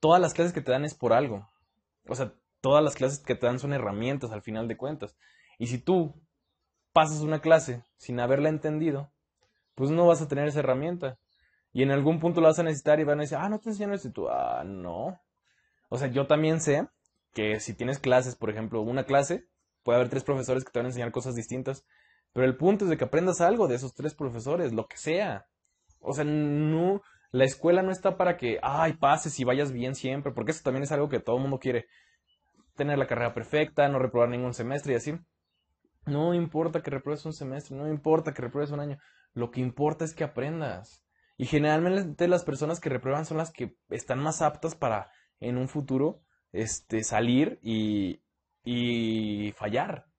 [0.00, 1.48] todas las clases que te dan es por algo.
[2.06, 5.16] O sea, todas las clases que te dan son herramientas al final de cuentas.
[5.58, 6.14] Y si tú
[6.92, 9.12] pasas una clase sin haberla entendido,
[9.74, 11.18] pues no vas a tener esa herramienta.
[11.72, 13.68] Y en algún punto la vas a necesitar y van a decir, ah, no te
[13.68, 14.08] enseñaron esto.
[14.08, 15.20] Y tú, ah, no.
[15.88, 16.88] O sea, yo también sé
[17.32, 19.46] que si tienes clases, por ejemplo, una clase,
[19.82, 21.84] puede haber tres profesores que te van a enseñar cosas distintas,
[22.32, 25.46] pero el punto es de que aprendas algo de esos tres profesores, lo que sea.
[26.00, 27.02] O sea, no,
[27.32, 30.84] la escuela no está para que, ay, pases y vayas bien siempre, porque eso también
[30.84, 31.86] es algo que todo el mundo quiere.
[32.76, 35.14] Tener la carrera perfecta, no reprobar ningún semestre y así.
[36.06, 38.98] No importa que repruebes un semestre, no importa que repruebes un año.
[39.34, 41.04] Lo que importa es que aprendas.
[41.36, 45.10] Y generalmente las personas que reprueban son las que están más aptas para
[45.40, 46.22] en un futuro
[46.52, 48.22] este, salir y,
[48.64, 50.09] y fallar.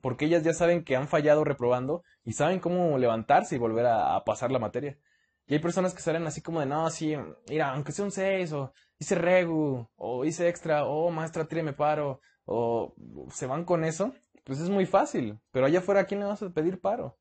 [0.00, 4.22] Porque ellas ya saben que han fallado reprobando y saben cómo levantarse y volver a,
[4.24, 4.98] pasar la materia.
[5.46, 7.14] Y hay personas que salen así como de, no, sí,
[7.48, 12.20] mira, aunque sea un 6, o hice regu, o hice extra, o maestra, me paro,
[12.44, 12.94] o
[13.30, 14.12] se van con eso,
[14.44, 15.38] pues es muy fácil.
[15.50, 17.18] Pero allá afuera, ¿a quién le vas a pedir paro?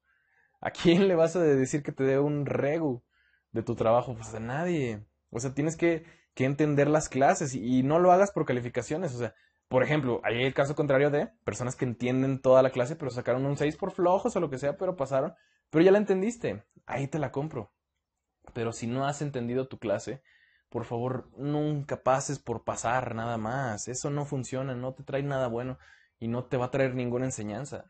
[0.59, 3.03] ¿A quién le vas a decir que te dé un regu
[3.51, 4.15] de tu trabajo?
[4.15, 5.05] Pues a nadie.
[5.30, 6.05] O sea, tienes que
[6.38, 9.15] que entender las clases y, no lo hagas por calificaciones.
[9.15, 9.34] O sea,
[9.68, 13.45] por ejemplo, hay el caso contrario de personas que entienden toda la clase, pero sacaron
[13.45, 15.34] un 6 por flojos o lo que sea, pero pasaron,
[15.70, 16.63] pero ya la entendiste.
[16.86, 17.74] Ahí te la compro.
[18.53, 20.22] Pero si no has entendido tu clase,
[20.70, 23.88] por favor, nunca pases por pasar nada más.
[23.88, 25.78] Eso no funciona, no te trae nada bueno
[26.20, 27.86] y no te va a traer ninguna enseñanza.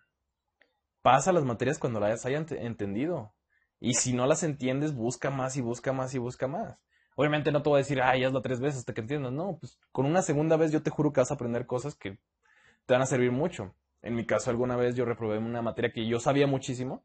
[1.02, 3.34] pasa las materias cuando las hayas entendido.
[3.80, 6.78] Y si no las entiendes, busca más y busca más y busca más.
[7.20, 9.34] Obviamente no te voy a decir, ay, hazlo tres veces hasta que entiendas.
[9.34, 12.20] No, pues con una segunda vez yo te juro que vas a aprender cosas que
[12.86, 13.74] te van a servir mucho.
[14.04, 17.04] En mi caso, alguna vez yo reprobé una materia que yo sabía muchísimo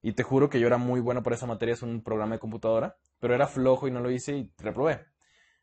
[0.00, 2.38] y te juro que yo era muy bueno para esa materia, es un programa de
[2.38, 5.04] computadora, pero era flojo y no lo hice y reprobé.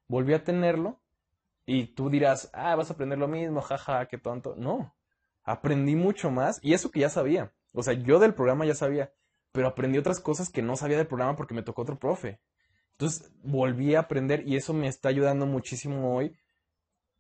[0.08, 1.02] Volví a tenerlo
[1.66, 4.54] y tú dirás, ah, vas a aprender lo mismo, jaja, qué tonto.
[4.56, 4.96] No,
[5.44, 7.52] aprendí mucho más y eso que ya sabía.
[7.74, 9.12] O sea, yo del programa ya sabía,
[9.52, 12.40] pero aprendí otras cosas que no sabía del programa porque me tocó otro profe.
[13.00, 16.36] Entonces volví a aprender y eso me está ayudando muchísimo hoy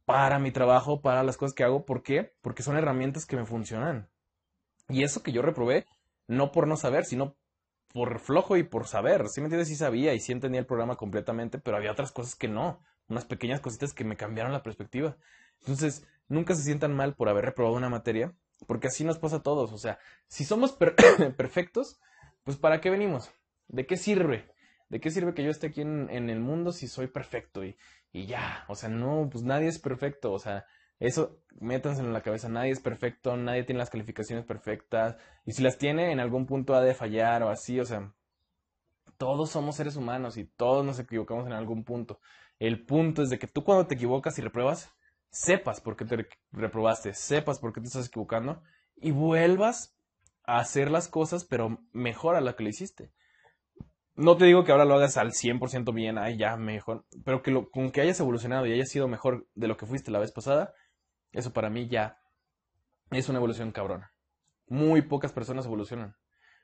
[0.03, 1.85] para mi trabajo, para las cosas que hago.
[1.85, 2.33] ¿Por qué?
[2.41, 4.09] Porque son herramientas que me funcionan.
[4.89, 5.85] Y eso que yo reprobé,
[6.27, 7.37] no por no saber, sino
[7.93, 9.29] por flojo y por saber.
[9.29, 9.69] ¿Sí me entiendes?
[9.69, 12.81] Sí sabía y sí entendía el programa completamente, pero había otras cosas que no.
[13.07, 15.15] Unas pequeñas cositas que me cambiaron la perspectiva.
[15.61, 18.35] Entonces, nunca se sientan mal por haber reprobado una materia,
[18.67, 19.71] porque así nos pasa a todos.
[19.71, 20.73] O sea, si somos
[21.37, 22.01] perfectos,
[22.43, 23.31] pues ¿para qué venimos?
[23.69, 24.58] ¿De qué sirve?
[24.89, 27.63] ¿De qué sirve que yo esté aquí en, el mundo si soy perfecto?
[27.63, 27.77] Y,
[28.11, 30.65] y ya, o sea, no, pues nadie es perfecto, o sea,
[30.99, 35.15] eso métanse en la cabeza, nadie es perfecto, nadie tiene las calificaciones perfectas,
[35.45, 38.13] y si las tiene, en algún punto ha de fallar o así, o sea,
[39.17, 42.19] todos somos seres humanos y todos nos equivocamos en algún punto.
[42.57, 44.91] El punto es de que tú cuando te equivocas y repruebas,
[45.29, 48.63] sepas por qué te reprobaste, sepas por qué te estás equivocando
[48.95, 49.95] y vuelvas
[50.45, 53.11] a hacer las cosas, pero mejor a la que lo hiciste.
[54.19, 57.51] No te digo que ahora lo hagas al 100% bien, ay, ya, mejor, pero que
[57.51, 60.33] lo, con que hayas evolucionado y hayas sido mejor de lo que fuiste la vez
[60.33, 60.73] pasada,
[61.31, 62.19] eso para mí ya
[63.11, 64.11] es una evolución cabrona.
[64.67, 66.17] Muy pocas personas evolucionan.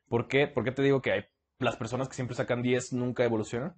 [0.10, 0.48] ¿Por qué?
[0.48, 1.26] ¿Por qué te digo que hay,
[1.58, 3.76] las personas que siempre sacan 10 nunca evolucionan?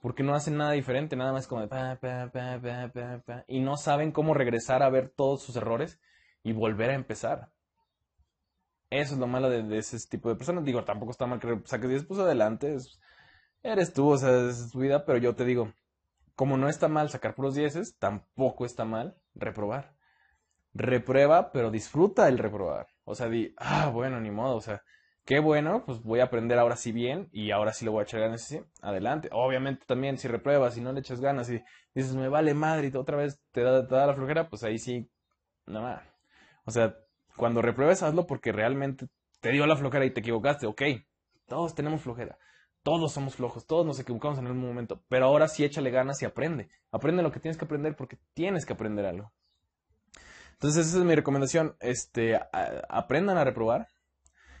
[0.00, 4.12] Porque no hacen nada diferente, nada más como de pa, pa, pa, y no saben
[4.12, 6.00] cómo regresar a ver todos sus errores
[6.42, 7.50] y volver a empezar.
[8.88, 10.64] Eso es lo malo de, ese tipo de personas.
[10.64, 12.78] Digo, tampoco está mal que saques 10 pues adelante.
[13.62, 15.72] Eres tú, o sea, es tu vida, pero yo te digo,
[16.34, 19.94] como no está mal sacar puros 10, tampoco está mal reprobar.
[20.72, 22.86] Reprueba, pero disfruta el reprobar.
[23.04, 24.82] O sea, di, ah, bueno, ni modo, o sea,
[25.24, 28.04] qué bueno, pues voy a aprender ahora sí bien y ahora sí le voy a
[28.04, 29.28] echar ganas, sí, adelante.
[29.32, 31.62] Obviamente también, si repruebas y no le echas ganas y
[31.94, 35.10] dices, me vale madre y otra vez te da, te la flojera, pues ahí sí,
[35.66, 36.04] nada.
[36.64, 36.96] O sea,
[37.36, 39.08] cuando repruebes, hazlo porque realmente
[39.40, 40.66] te dio la flojera y te equivocaste.
[40.66, 40.82] Ok,
[41.46, 42.38] todos tenemos flojera.
[42.82, 45.02] Todos somos flojos, todos nos equivocamos en algún momento.
[45.08, 46.70] Pero ahora sí échale ganas y aprende.
[46.90, 49.32] Aprende lo que tienes que aprender porque tienes que aprender algo.
[50.52, 51.76] Entonces, esa es mi recomendación.
[51.80, 52.38] Este,
[52.88, 53.88] aprendan a reprobar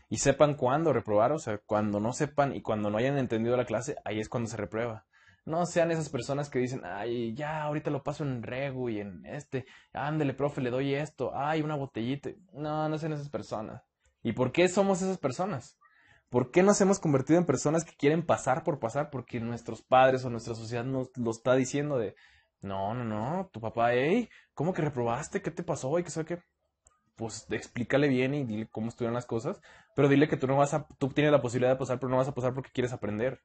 [0.08, 1.32] y sepan cuándo reprobar.
[1.32, 4.50] O sea, cuando no sepan y cuando no hayan entendido la clase, ahí es cuando
[4.50, 5.06] se reprueba.
[5.46, 9.24] No sean esas personas que dicen, ay, ya, ahorita lo paso en Regu y en
[9.24, 12.30] este, ándele, profe, le doy esto, ay, una botellita.
[12.52, 13.82] No, no sean esas personas.
[14.22, 15.78] ¿Y por qué somos esas personas?
[16.30, 19.10] ¿Por qué nos hemos convertido en personas que quieren pasar por pasar?
[19.10, 22.14] Porque nuestros padres o nuestra sociedad nos lo está diciendo de,
[22.62, 25.42] no, no, no, tu papá, hey, ¿cómo que reprobaste?
[25.42, 25.98] ¿Qué te pasó?
[25.98, 26.42] ¿Y qué sé qué?
[27.16, 29.60] Pues explícale bien y dile cómo estuvieron las cosas,
[29.94, 32.16] pero dile que tú no vas a, tú tienes la posibilidad de pasar, pero no
[32.16, 33.42] vas a pasar porque quieres aprender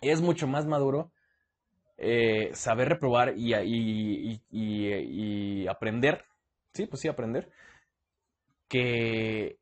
[0.00, 1.12] es mucho más maduro
[1.96, 3.54] eh, saber reprobar y,
[4.50, 6.24] y, aprender,
[6.72, 7.50] sí, pues sí, aprender,
[8.68, 9.58] que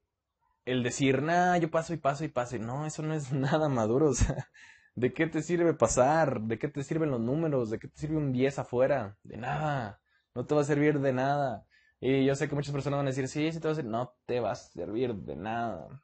[0.65, 2.59] el decir, nah, yo paso y paso y paso.
[2.59, 4.11] No, eso no es nada maduro.
[4.11, 4.49] O sea,
[4.95, 6.41] ¿de qué te sirve pasar?
[6.43, 7.71] ¿De qué te sirven los números?
[7.71, 9.19] ¿De qué te sirve un 10 afuera?
[9.23, 10.01] De nada.
[10.35, 11.67] No te va a servir de nada.
[12.01, 13.93] Y yo sé que muchas personas van a decir, sí, sí te va a servir.
[13.93, 16.03] No te va a servir de nada.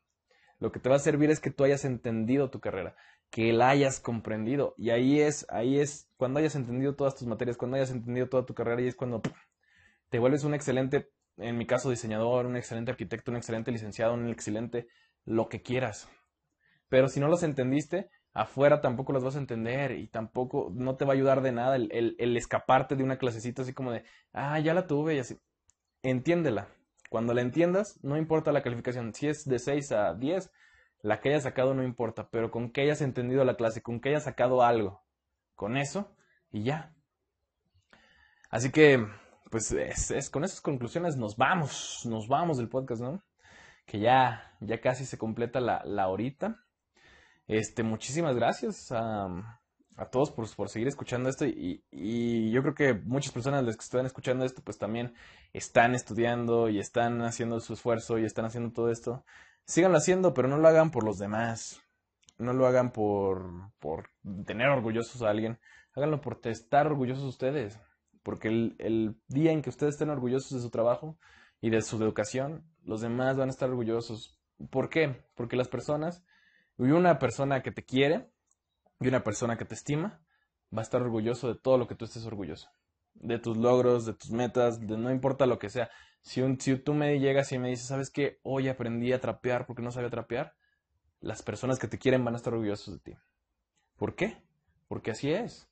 [0.59, 2.97] Lo que te va a servir es que tú hayas entendido tu carrera
[3.31, 4.75] que la hayas comprendido.
[4.77, 8.45] Y ahí es, ahí es, cuando hayas entendido todas tus materias, cuando hayas entendido toda
[8.45, 9.23] tu carrera, y es cuando
[10.11, 11.11] te vuelves un excelente,
[11.41, 14.89] en mi caso, diseñador, un excelente arquitecto, un excelente licenciado, un excelente
[15.25, 16.09] lo que quieras.
[16.89, 21.05] Pero si no los entendiste, afuera tampoco los vas a entender y tampoco no te
[21.05, 24.59] va a ayudar de nada el, el escaparte de una clasecita así como de, ah,
[24.61, 25.39] ya la tuve y así.
[26.03, 26.69] Entiéndela.
[27.11, 30.51] Cuando la entiendas, no importa la calificación, si es de 6 a 10,
[31.03, 34.11] la que hayas sacado no importa, pero con que hayas entendido la clase, con que
[34.11, 35.03] hayas sacado algo,
[35.57, 36.15] con eso
[36.53, 36.95] y ya.
[38.49, 39.07] Así que,
[39.51, 43.23] pues es, con esas conclusiones nos vamos, nos vamos del podcast, ¿no?
[43.87, 46.65] Que ya, ya casi se completa la, la horita.
[47.47, 49.61] Este, muchísimas gracias a,
[49.97, 53.77] a todos por, por, seguir escuchando esto y, y, yo creo que muchas personas las
[53.77, 55.15] que están escuchando esto pues también
[55.53, 59.25] están estudiando y están haciendo su esfuerzo y están haciendo todo esto
[59.71, 61.81] síganlo haciendo, pero no lo hagan por los demás.
[62.39, 64.11] No lo hagan por, por
[64.47, 65.59] tener orgullosos a alguien.
[65.95, 67.79] Háganlo por estar orgullosos ustedes.
[68.23, 71.19] Porque el, día en que ustedes estén orgullosos de su trabajo
[71.61, 74.39] y de su educación, los demás van a estar orgullosos.
[74.71, 75.25] ¿Por qué?
[75.35, 76.25] Porque las personas,
[76.77, 78.31] una persona que te quiere
[79.01, 80.21] y una persona que te estima,
[80.75, 82.71] va a estar orgulloso de todo lo que tú estés orgulloso.
[83.15, 85.91] De tus logros, de tus metas, de no importa lo que sea.
[86.21, 88.39] Si, un, si tú me llegas y me dices, ¿sabes qué?
[88.43, 90.55] Hoy aprendí a trapear porque no sabía trapear,
[91.21, 93.19] las personas que te quieren van a estar orgullosos de ti.
[93.97, 94.43] ¿Por qué?
[94.89, 95.70] Porque así es.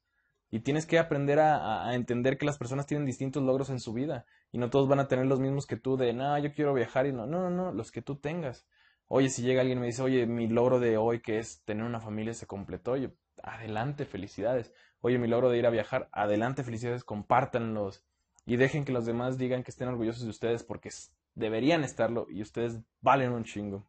[0.51, 4.25] Y tienes que aprender a, entender que las personas tienen distintos logros en su vida
[4.51, 7.07] y no todos van a tener los mismos que tú de, no, yo quiero viajar
[7.07, 8.67] y no, no, no, no, los que tú tengas.
[9.09, 11.85] Oye, si llega alguien y me dice, oye, mi logro de hoy que es tener
[11.85, 13.11] una familia se completó, yo,
[13.43, 14.73] adelante, felicidades.
[15.01, 18.03] Oye, mi logro de ir a viajar, adelante, felicidades, compártanlos
[18.47, 20.89] y dejen que los demás digan que estén orgullosos de ustedes porque
[21.35, 23.87] deberían estarlo y ustedes valen un chingo.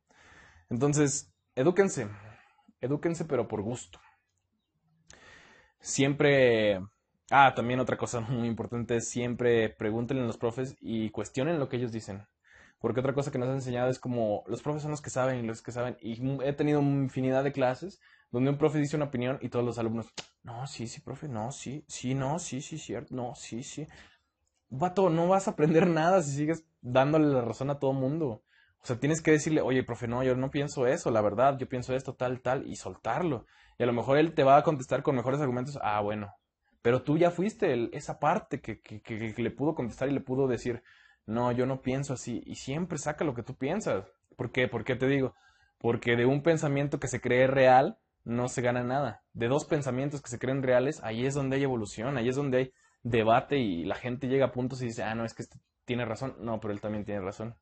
[0.69, 2.09] Entonces, edúquense,
[2.81, 3.99] edúquense pero por gusto
[5.79, 6.81] siempre...
[7.31, 11.69] Ah, también otra cosa muy importante es siempre pregúntenle a los profes y cuestionen lo
[11.69, 12.27] que ellos dicen.
[12.79, 15.43] Porque otra cosa que nos han enseñado es como los profes son los que saben
[15.43, 15.97] y los que saben.
[16.01, 17.99] Y he tenido infinidad de clases
[18.31, 20.07] donde un profe dice una opinión y todos los alumnos,
[20.43, 23.87] no, sí, sí, profe, no, sí, sí, no, sí, sí, cierto, no, sí, sí.
[24.69, 28.43] Vato, no vas a aprender nada si sigues dándole la razón a todo mundo.
[28.81, 31.67] O sea, tienes que decirle, oye, profe, no, yo no pienso eso, la verdad, yo
[31.67, 33.45] pienso esto, tal, tal, y soltarlo.
[33.79, 36.35] Y a lo mejor él te va a contestar con mejores argumentos, ah, bueno,
[36.81, 40.83] pero tú ya fuiste esa parte que, que, le pudo contestar y le pudo decir,
[41.25, 44.05] no, yo no pienso así, y siempre saca lo que tú piensas.
[44.35, 44.67] ¿Por qué?
[44.67, 45.33] ¿Por qué te digo?
[45.77, 49.23] Porque de un pensamiento que se cree real, no se gana nada.
[49.33, 52.57] De dos pensamientos que se creen reales, ahí es donde hay evolución, ahí es donde
[52.57, 52.73] hay
[53.03, 56.05] debate y la gente llega a puntos y dice, ah, no, es que este tiene
[56.05, 56.35] razón.
[56.39, 57.55] No, pero él también tiene razón.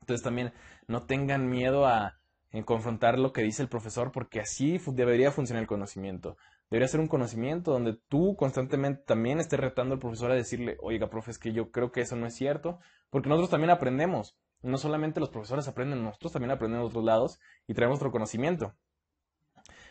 [0.00, 0.52] Entonces también
[0.86, 2.19] no tengan miedo a,
[2.52, 6.36] en confrontar lo que dice el profesor, porque así debería funcionar el conocimiento.
[6.70, 11.10] Debería ser un conocimiento donde tú constantemente también estés retando al profesor a decirle, oiga,
[11.10, 12.78] profe, es que yo creo que eso no es cierto,
[13.10, 14.36] porque nosotros también aprendemos.
[14.62, 18.74] No solamente los profesores aprenden, nosotros también aprendemos de otros lados y traemos otro conocimiento.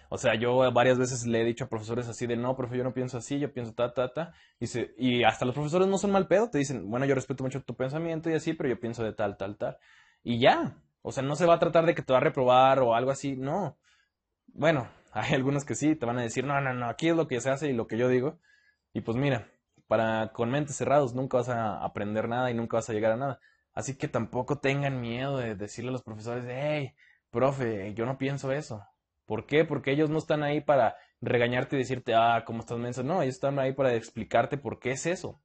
[0.09, 2.83] O sea, yo varias veces le he dicho a profesores así de, no, profe, yo
[2.83, 4.33] no pienso así, yo pienso ta, ta, ta.
[4.59, 7.61] Y, y hasta los profesores no son mal pedo, te dicen, bueno, yo respeto mucho
[7.61, 9.77] tu pensamiento y así, pero yo pienso de tal, tal, tal.
[10.23, 12.79] Y ya, o sea, no se va a tratar de que te va a reprobar
[12.79, 13.77] o algo así, no.
[14.47, 17.27] Bueno, hay algunos que sí, te van a decir, no, no, no, aquí es lo
[17.27, 18.39] que se hace y lo que yo digo.
[18.93, 19.47] Y pues mira,
[19.87, 23.17] para con mentes cerrados nunca vas a aprender nada y nunca vas a llegar a
[23.17, 23.39] nada.
[23.73, 26.95] Así que tampoco tengan miedo de decirle a los profesores, hey,
[27.31, 28.83] profe, yo no pienso eso.
[29.25, 29.63] ¿Por qué?
[29.63, 33.03] Porque ellos no están ahí para regañarte y decirte, ah, ¿cómo estás menso?
[33.03, 35.41] No, ellos están ahí para explicarte por qué es eso.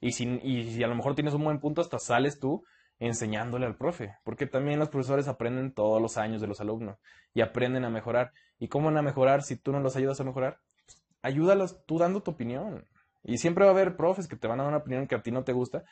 [0.00, 2.64] Y si, y si a lo mejor tienes un buen punto, hasta sales tú
[2.98, 6.98] enseñándole al profe, porque también los profesores aprenden todos los años de los alumnos
[7.34, 8.32] y aprenden a mejorar.
[8.58, 10.60] ¿Y cómo van a mejorar si tú no los ayudas a mejorar?
[10.86, 12.86] Pues, ayúdalos tú dando tu opinión.
[13.22, 15.22] Y siempre va a haber profes que te van a dar una opinión que a
[15.22, 15.84] ti no te gusta,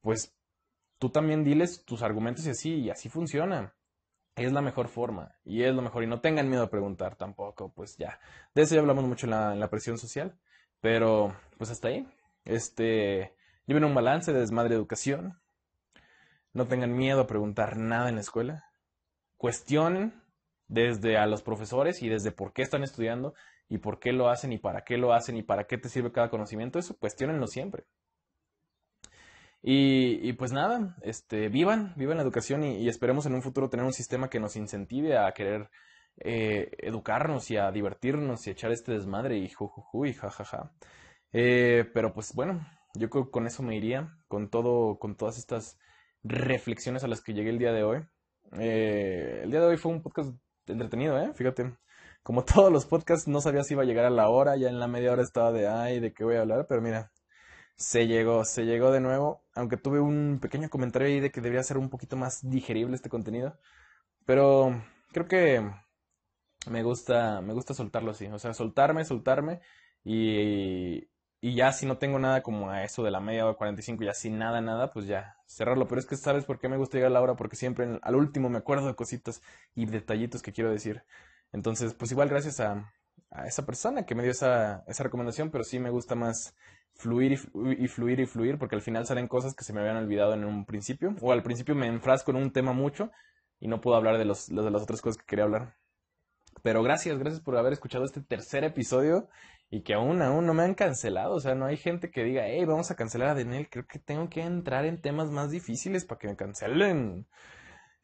[0.00, 0.34] pues
[0.98, 3.74] tú también diles tus argumentos y así, y así funciona.
[4.34, 6.04] Es la mejor forma y es lo mejor.
[6.04, 8.20] Y no tengan miedo a preguntar tampoco, pues ya.
[8.54, 10.38] De eso ya hablamos mucho en la, en la presión social,
[10.80, 12.08] pero pues hasta ahí.
[12.44, 13.34] Este,
[13.66, 15.38] lleven un balance de desmadre educación,
[16.58, 18.64] no tengan miedo a preguntar nada en la escuela.
[19.38, 20.22] Cuestionen
[20.66, 23.32] desde a los profesores y desde por qué están estudiando
[23.68, 26.12] y por qué lo hacen y para qué lo hacen y para qué te sirve
[26.12, 26.78] cada conocimiento.
[26.78, 27.84] Eso cuestionenlo siempre.
[29.62, 33.92] Y, pues nada, este, vivan, vivan la educación y, esperemos en un futuro tener un
[33.92, 35.68] sistema que nos incentive a querer
[36.18, 40.72] eh, educarnos y a divertirnos y echar este desmadre y jujuju y jajaja.
[41.32, 45.38] Eh, pero pues bueno, yo creo que con eso me iría, con todo, con todas
[45.38, 45.78] estas
[46.28, 48.06] reflexiones a las que llegué el día de hoy.
[48.58, 50.30] Eh, el día de hoy fue un podcast
[50.66, 51.32] entretenido, ¿eh?
[51.34, 51.76] Fíjate.
[52.22, 54.78] Como todos los podcasts, no sabía si iba a llegar a la hora, ya en
[54.78, 56.66] la media hora estaba de, ay, ¿de qué voy a hablar?
[56.68, 57.10] Pero mira,
[57.78, 61.62] se llegó, se llegó de nuevo, aunque tuve un pequeño comentario ahí de que debería
[61.62, 63.56] ser un poquito más digerible este contenido,
[64.26, 65.70] pero creo que
[66.68, 69.60] me gusta, me gusta soltarlo así, o sea, soltarme, soltarme
[70.04, 71.08] y,
[71.40, 74.08] y ya si no tengo nada como a eso de la media o 45 y
[74.08, 75.86] así nada, nada, pues ya cerrarlo.
[75.86, 78.16] Pero es que sabes por qué me gusta llegar a la hora, porque siempre al
[78.16, 79.42] último me acuerdo de cositas
[79.74, 81.04] y detallitos que quiero decir.
[81.52, 82.92] Entonces, pues igual gracias a,
[83.30, 86.54] a esa persona que me dio esa, esa recomendación, pero sí me gusta más
[86.94, 87.36] fluir y,
[87.88, 90.64] fluir y fluir, porque al final salen cosas que se me habían olvidado en un
[90.64, 93.10] principio, o al principio me enfrasco en un tema mucho
[93.60, 95.76] y no puedo hablar de, los, de las otras cosas que quería hablar.
[96.62, 99.28] Pero gracias, gracias por haber escuchado este tercer episodio
[99.70, 101.34] y que aún, aún no me han cancelado.
[101.34, 103.68] O sea, no hay gente que diga, hey, vamos a cancelar a Daniel.
[103.70, 107.26] Creo que tengo que entrar en temas más difíciles para que me cancelen.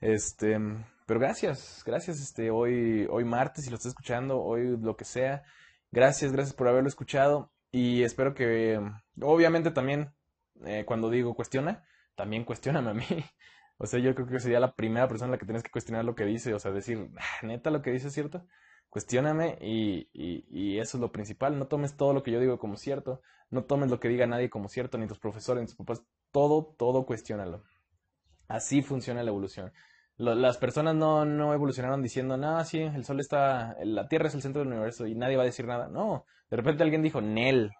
[0.00, 0.58] Este,
[1.06, 5.42] pero gracias, gracias, este, hoy, hoy martes, si lo estás escuchando, hoy lo que sea.
[5.90, 7.52] Gracias, gracias por haberlo escuchado.
[7.70, 8.80] Y espero que,
[9.20, 10.14] obviamente también,
[10.66, 11.84] eh, cuando digo cuestiona,
[12.14, 13.06] también cuestioname a mí.
[13.76, 16.04] O sea, yo creo que sería la primera persona a la que tienes que cuestionar
[16.04, 18.46] lo que dice, o sea, decir, ah, neta, lo que dice es cierto.
[18.94, 21.58] Cuestióname y, y, eso es lo principal.
[21.58, 23.22] No tomes todo lo que yo digo como cierto.
[23.50, 26.04] No tomes lo que diga nadie como cierto, ni tus profesores, ni tus papás.
[26.30, 27.64] Todo, todo cuestiónalo.
[28.46, 29.72] Así funciona la evolución.
[30.16, 34.42] las personas no, no evolucionaron diciendo, no, sí, el sol está, la Tierra es el
[34.42, 35.88] centro del universo y nadie va a decir nada.
[35.88, 37.72] No, de repente alguien dijo, Nel.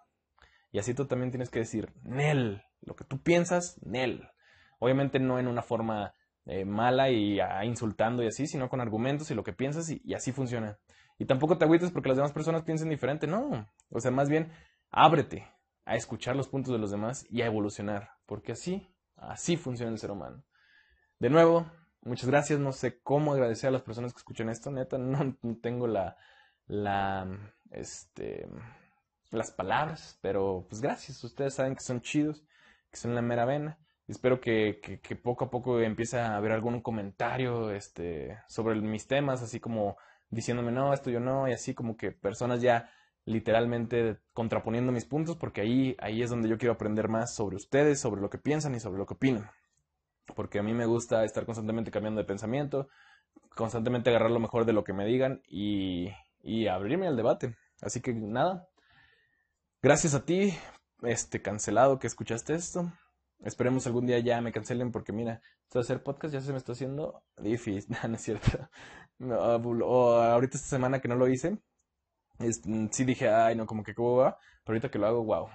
[0.73, 2.61] Y así tú también tienes que decir, Nel.
[2.81, 4.27] Lo que tú piensas, Nel.
[4.79, 6.13] Obviamente no en una forma
[6.45, 10.13] eh, mala y ah, insultando y así, sino con argumentos y lo que piensas y
[10.13, 10.77] así funciona.
[11.17, 13.69] Y tampoco te agüites porque las demás personas piensen diferente, no.
[13.89, 14.51] O sea, más bien,
[14.91, 15.47] ábrete
[15.85, 19.99] a escuchar los puntos de los demás y a evolucionar, porque así, así funciona el
[19.99, 20.43] ser humano.
[21.19, 22.59] De nuevo, muchas gracias.
[22.59, 26.17] No sé cómo agradecer a las personas que escuchan esto, neta, no, tengo la,
[26.67, 27.27] la,
[27.71, 28.49] este,
[29.31, 31.23] las palabras, pero pues gracias.
[31.23, 32.43] Ustedes saben que son chidos,
[32.91, 33.79] que son la mera vena.
[34.07, 39.07] Espero que, que, que poco a poco empiece a haber algún comentario este, sobre mis
[39.07, 39.97] temas, así como
[40.35, 42.89] diciéndome, no, esto yo no, y así como que personas ya
[43.23, 47.99] literalmente contraponiendo mis puntos, porque ahí, ahí es donde yo quiero aprender más sobre ustedes,
[47.99, 49.49] sobre lo que piensan y sobre lo que opinan.
[50.35, 52.89] Porque a mí me gusta estar constantemente cambiando de pensamiento,
[53.55, 56.09] constantemente agarrar lo mejor de lo que me digan y,
[56.41, 57.55] y abrirme al debate.
[57.81, 58.67] Así que nada,
[59.81, 60.53] gracias a ti,
[61.01, 62.91] este cancelado que escuchaste esto.
[63.39, 66.57] Esperemos algún día ya me cancelen porque mira, esto de hacer podcast ya se me
[66.57, 68.69] está haciendo difícil, no, es cierto.
[69.19, 71.57] O ahorita esta semana que no lo hice,
[72.39, 75.49] mm, sí dije, ay no, como que cómo va, pero ahorita que lo hago, wow.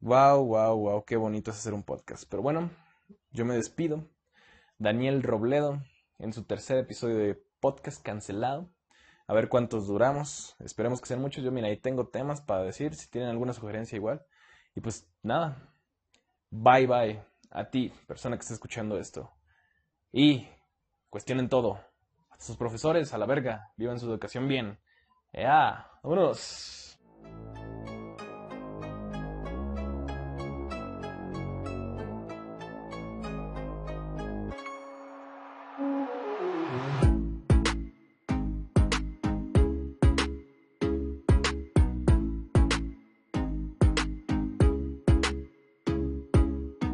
[0.00, 2.24] Wow, wow, wow, qué bonito es hacer un podcast.
[2.30, 2.70] Pero bueno,
[3.32, 4.08] yo me despido.
[4.78, 5.82] Daniel Robledo,
[6.18, 8.70] en su tercer episodio de podcast cancelado.
[9.26, 10.56] A ver cuántos duramos.
[10.60, 11.44] Esperemos que sean muchos.
[11.44, 12.94] Yo, mira, ahí tengo temas para decir.
[12.94, 14.24] Si tienen alguna sugerencia, igual.
[14.74, 15.70] Y pues nada,
[16.52, 17.22] Bye bye
[17.52, 19.30] a ti, persona que está escuchando esto.
[20.12, 20.48] Y
[21.08, 21.80] cuestionen todo.
[22.40, 23.70] Sus profesores, a la verga.
[23.76, 24.78] Vivan su educación bien.
[25.30, 25.90] ¡Ya!
[26.02, 26.89] ¡Vámonos!